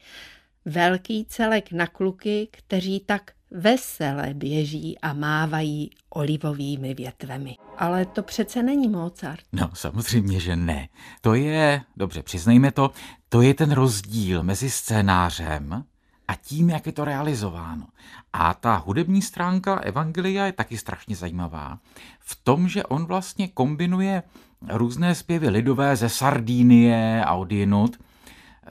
Velký 0.66 1.26
celek 1.26 1.72
na 1.72 1.88
kluky, 1.88 2.48
kteří 2.52 3.00
tak 3.00 3.32
vesele 3.52 4.34
běží 4.34 5.00
a 5.00 5.14
mávají 5.14 5.90
olivovými 6.10 6.94
větvemi. 6.94 7.56
Ale 7.78 8.06
to 8.06 8.24
přece 8.24 8.64
není 8.64 8.88
Mozart. 8.88 9.44
No, 9.52 9.70
samozřejmě, 9.74 10.40
že 10.40 10.56
ne. 10.56 10.90
To 11.22 11.34
je, 11.34 11.82
dobře, 11.98 12.24
přiznejme 12.24 12.72
to, 12.72 12.92
to 13.30 13.42
je 13.42 13.54
ten 13.54 13.72
rozdíl 13.72 14.44
mezi 14.44 14.70
scénářem 14.70 15.84
a 16.28 16.36
tím, 16.36 16.70
jak 16.70 16.86
je 16.86 16.92
to 16.92 17.06
realizováno. 17.06 17.88
A 18.34 18.54
ta 18.54 18.76
hudební 18.76 19.22
stránka 19.22 19.76
Evangelia 19.76 20.46
je 20.46 20.52
taky 20.52 20.78
strašně 20.78 21.16
zajímavá. 21.16 21.80
V 22.20 22.36
tom, 22.44 22.68
že 22.68 22.84
on 22.84 23.06
vlastně 23.06 23.48
kombinuje 23.48 24.24
různé 24.68 25.16
zpěvy 25.16 25.50
lidové 25.50 25.96
ze 25.96 26.10
Sardínie 26.10 27.26
a 27.26 27.34
odjinut, 27.34 27.98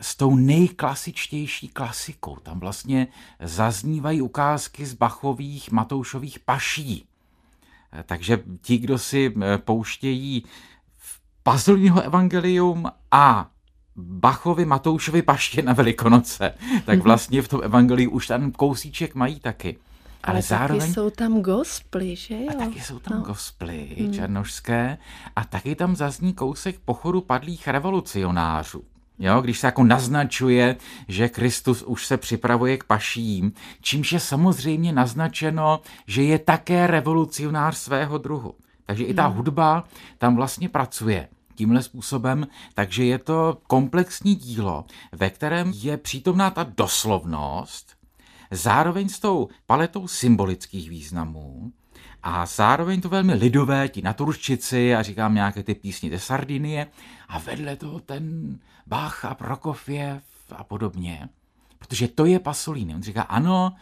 s 0.00 0.16
tou 0.16 0.36
nejklasičtější 0.36 1.68
klasikou. 1.68 2.36
Tam 2.36 2.60
vlastně 2.60 3.06
zaznívají 3.40 4.22
ukázky 4.22 4.86
z 4.86 4.94
Bachových 4.94 5.70
Matoušových 5.70 6.38
paší. 6.38 7.04
Takže 8.06 8.42
ti, 8.60 8.78
kdo 8.78 8.98
si 8.98 9.34
eh, 9.42 9.58
pouštějí 9.58 10.44
Pazolního 11.42 12.02
evangelium 12.02 12.86
a 13.10 13.50
Bachovi 13.96 14.64
Matoušovi 14.64 15.22
paště 15.22 15.62
na 15.62 15.72
Velikonoce, 15.72 16.54
tak 16.84 16.98
mhm. 16.98 17.04
vlastně 17.04 17.42
v 17.42 17.48
tom 17.48 17.60
evangeliu 17.62 18.10
už 18.10 18.26
ten 18.26 18.52
kousíček 18.52 19.14
mají 19.14 19.40
taky. 19.40 19.78
Ale, 20.22 20.34
Ale 20.34 20.42
zároveň... 20.42 20.80
taky 20.80 20.92
jsou 20.92 21.10
tam 21.10 21.42
gosply, 21.42 22.16
že 22.16 22.34
jo? 22.34 22.46
A 22.50 22.54
taky 22.54 22.80
jsou 22.80 22.98
tam 22.98 23.18
no. 23.18 23.24
gosply 23.24 23.96
hmm. 23.98 24.12
černožské 24.12 24.98
a 25.36 25.44
taky 25.44 25.74
tam 25.74 25.96
zazní 25.96 26.34
kousek 26.34 26.78
pochodu 26.78 27.20
padlých 27.20 27.68
revolucionářů. 27.68 28.84
Jo, 29.18 29.40
když 29.40 29.58
se 29.58 29.66
jako 29.66 29.84
naznačuje, 29.84 30.76
že 31.08 31.28
Kristus 31.28 31.82
už 31.82 32.06
se 32.06 32.16
připravuje 32.16 32.76
k 32.76 32.84
paším, 32.84 33.52
čímž 33.80 34.12
je 34.12 34.20
samozřejmě 34.20 34.92
naznačeno, 34.92 35.80
že 36.06 36.22
je 36.22 36.38
také 36.38 36.86
revolucionář 36.86 37.76
svého 37.76 38.18
druhu. 38.18 38.54
Takže 38.86 39.04
i 39.04 39.14
ta 39.14 39.26
hmm. 39.26 39.36
hudba 39.36 39.84
tam 40.18 40.36
vlastně 40.36 40.68
pracuje 40.68 41.28
tímhle 41.54 41.82
způsobem, 41.82 42.46
takže 42.74 43.04
je 43.04 43.18
to 43.18 43.58
komplexní 43.66 44.34
dílo, 44.34 44.84
ve 45.12 45.30
kterém 45.30 45.72
je 45.74 45.96
přítomná 45.96 46.50
ta 46.50 46.66
doslovnost, 46.76 47.96
zároveň 48.50 49.08
s 49.08 49.18
tou 49.18 49.48
paletou 49.66 50.08
symbolických 50.08 50.90
významů, 50.90 51.72
a 52.22 52.46
zároveň 52.46 53.00
to 53.00 53.08
velmi 53.08 53.34
lidové, 53.34 53.88
ti 53.88 54.02
naturščici 54.02 54.94
a 54.94 55.02
říkám 55.02 55.34
nějaké 55.34 55.62
ty 55.62 55.74
písně 55.74 56.10
ze 56.10 56.18
Sardinie 56.18 56.86
a 57.28 57.38
vedle 57.38 57.76
toho 57.76 58.00
ten 58.00 58.58
Bach 58.86 59.24
a 59.24 59.34
Prokofiev 59.34 60.22
a 60.56 60.64
podobně. 60.64 61.28
Protože 61.78 62.08
to 62.08 62.24
je 62.24 62.38
Pasolini. 62.38 62.94
On 62.94 63.02
říká, 63.02 63.22
ano, 63.22 63.72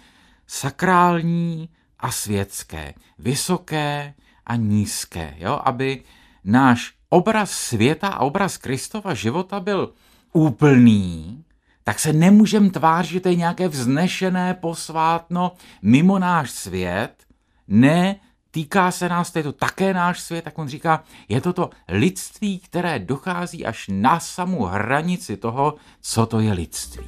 sakrální 0.46 1.68
a 2.00 2.10
světské, 2.10 2.94
vysoké 3.18 4.14
a 4.46 4.56
nízké, 4.56 5.34
jo, 5.38 5.60
aby 5.64 6.02
náš 6.44 6.94
obraz 7.08 7.50
světa 7.50 8.08
a 8.08 8.20
obraz 8.20 8.56
Kristova 8.56 9.14
života 9.14 9.60
byl 9.60 9.92
úplný, 10.32 11.44
tak 11.84 11.98
se 11.98 12.12
nemůžeme 12.12 12.70
tvářit, 12.70 13.12
že 13.12 13.20
to 13.20 13.28
je 13.28 13.34
nějaké 13.34 13.68
vznešené 13.68 14.54
posvátno 14.54 15.52
mimo 15.82 16.18
náš 16.18 16.50
svět. 16.50 17.24
Ne, 17.68 18.16
týká 18.56 18.90
se 18.90 19.08
nás, 19.08 19.30
to 19.30 19.38
je 19.38 19.42
to 19.42 19.52
také 19.52 19.94
náš 19.94 20.20
svět, 20.20 20.44
tak 20.44 20.58
on 20.58 20.68
říká, 20.68 21.04
je 21.28 21.40
to 21.40 21.52
to 21.52 21.70
lidství, 21.88 22.58
které 22.58 22.98
dochází 22.98 23.66
až 23.66 23.86
na 23.88 24.20
samou 24.20 24.64
hranici 24.64 25.36
toho, 25.36 25.74
co 26.00 26.26
to 26.26 26.40
je 26.40 26.52
lidství. 26.52 27.04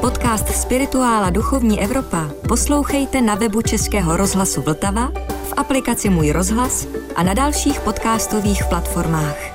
Podcast 0.00 0.48
Spirituála 0.48 1.30
Duchovní 1.30 1.80
Evropa 1.80 2.30
poslouchejte 2.48 3.20
na 3.20 3.34
webu 3.34 3.62
Českého 3.62 4.16
rozhlasu 4.16 4.62
Vltava, 4.62 5.10
v 5.48 5.52
aplikaci 5.56 6.10
Můj 6.10 6.30
rozhlas 6.30 6.86
a 7.16 7.22
na 7.22 7.34
dalších 7.34 7.80
podcastových 7.80 8.64
platformách. 8.64 9.53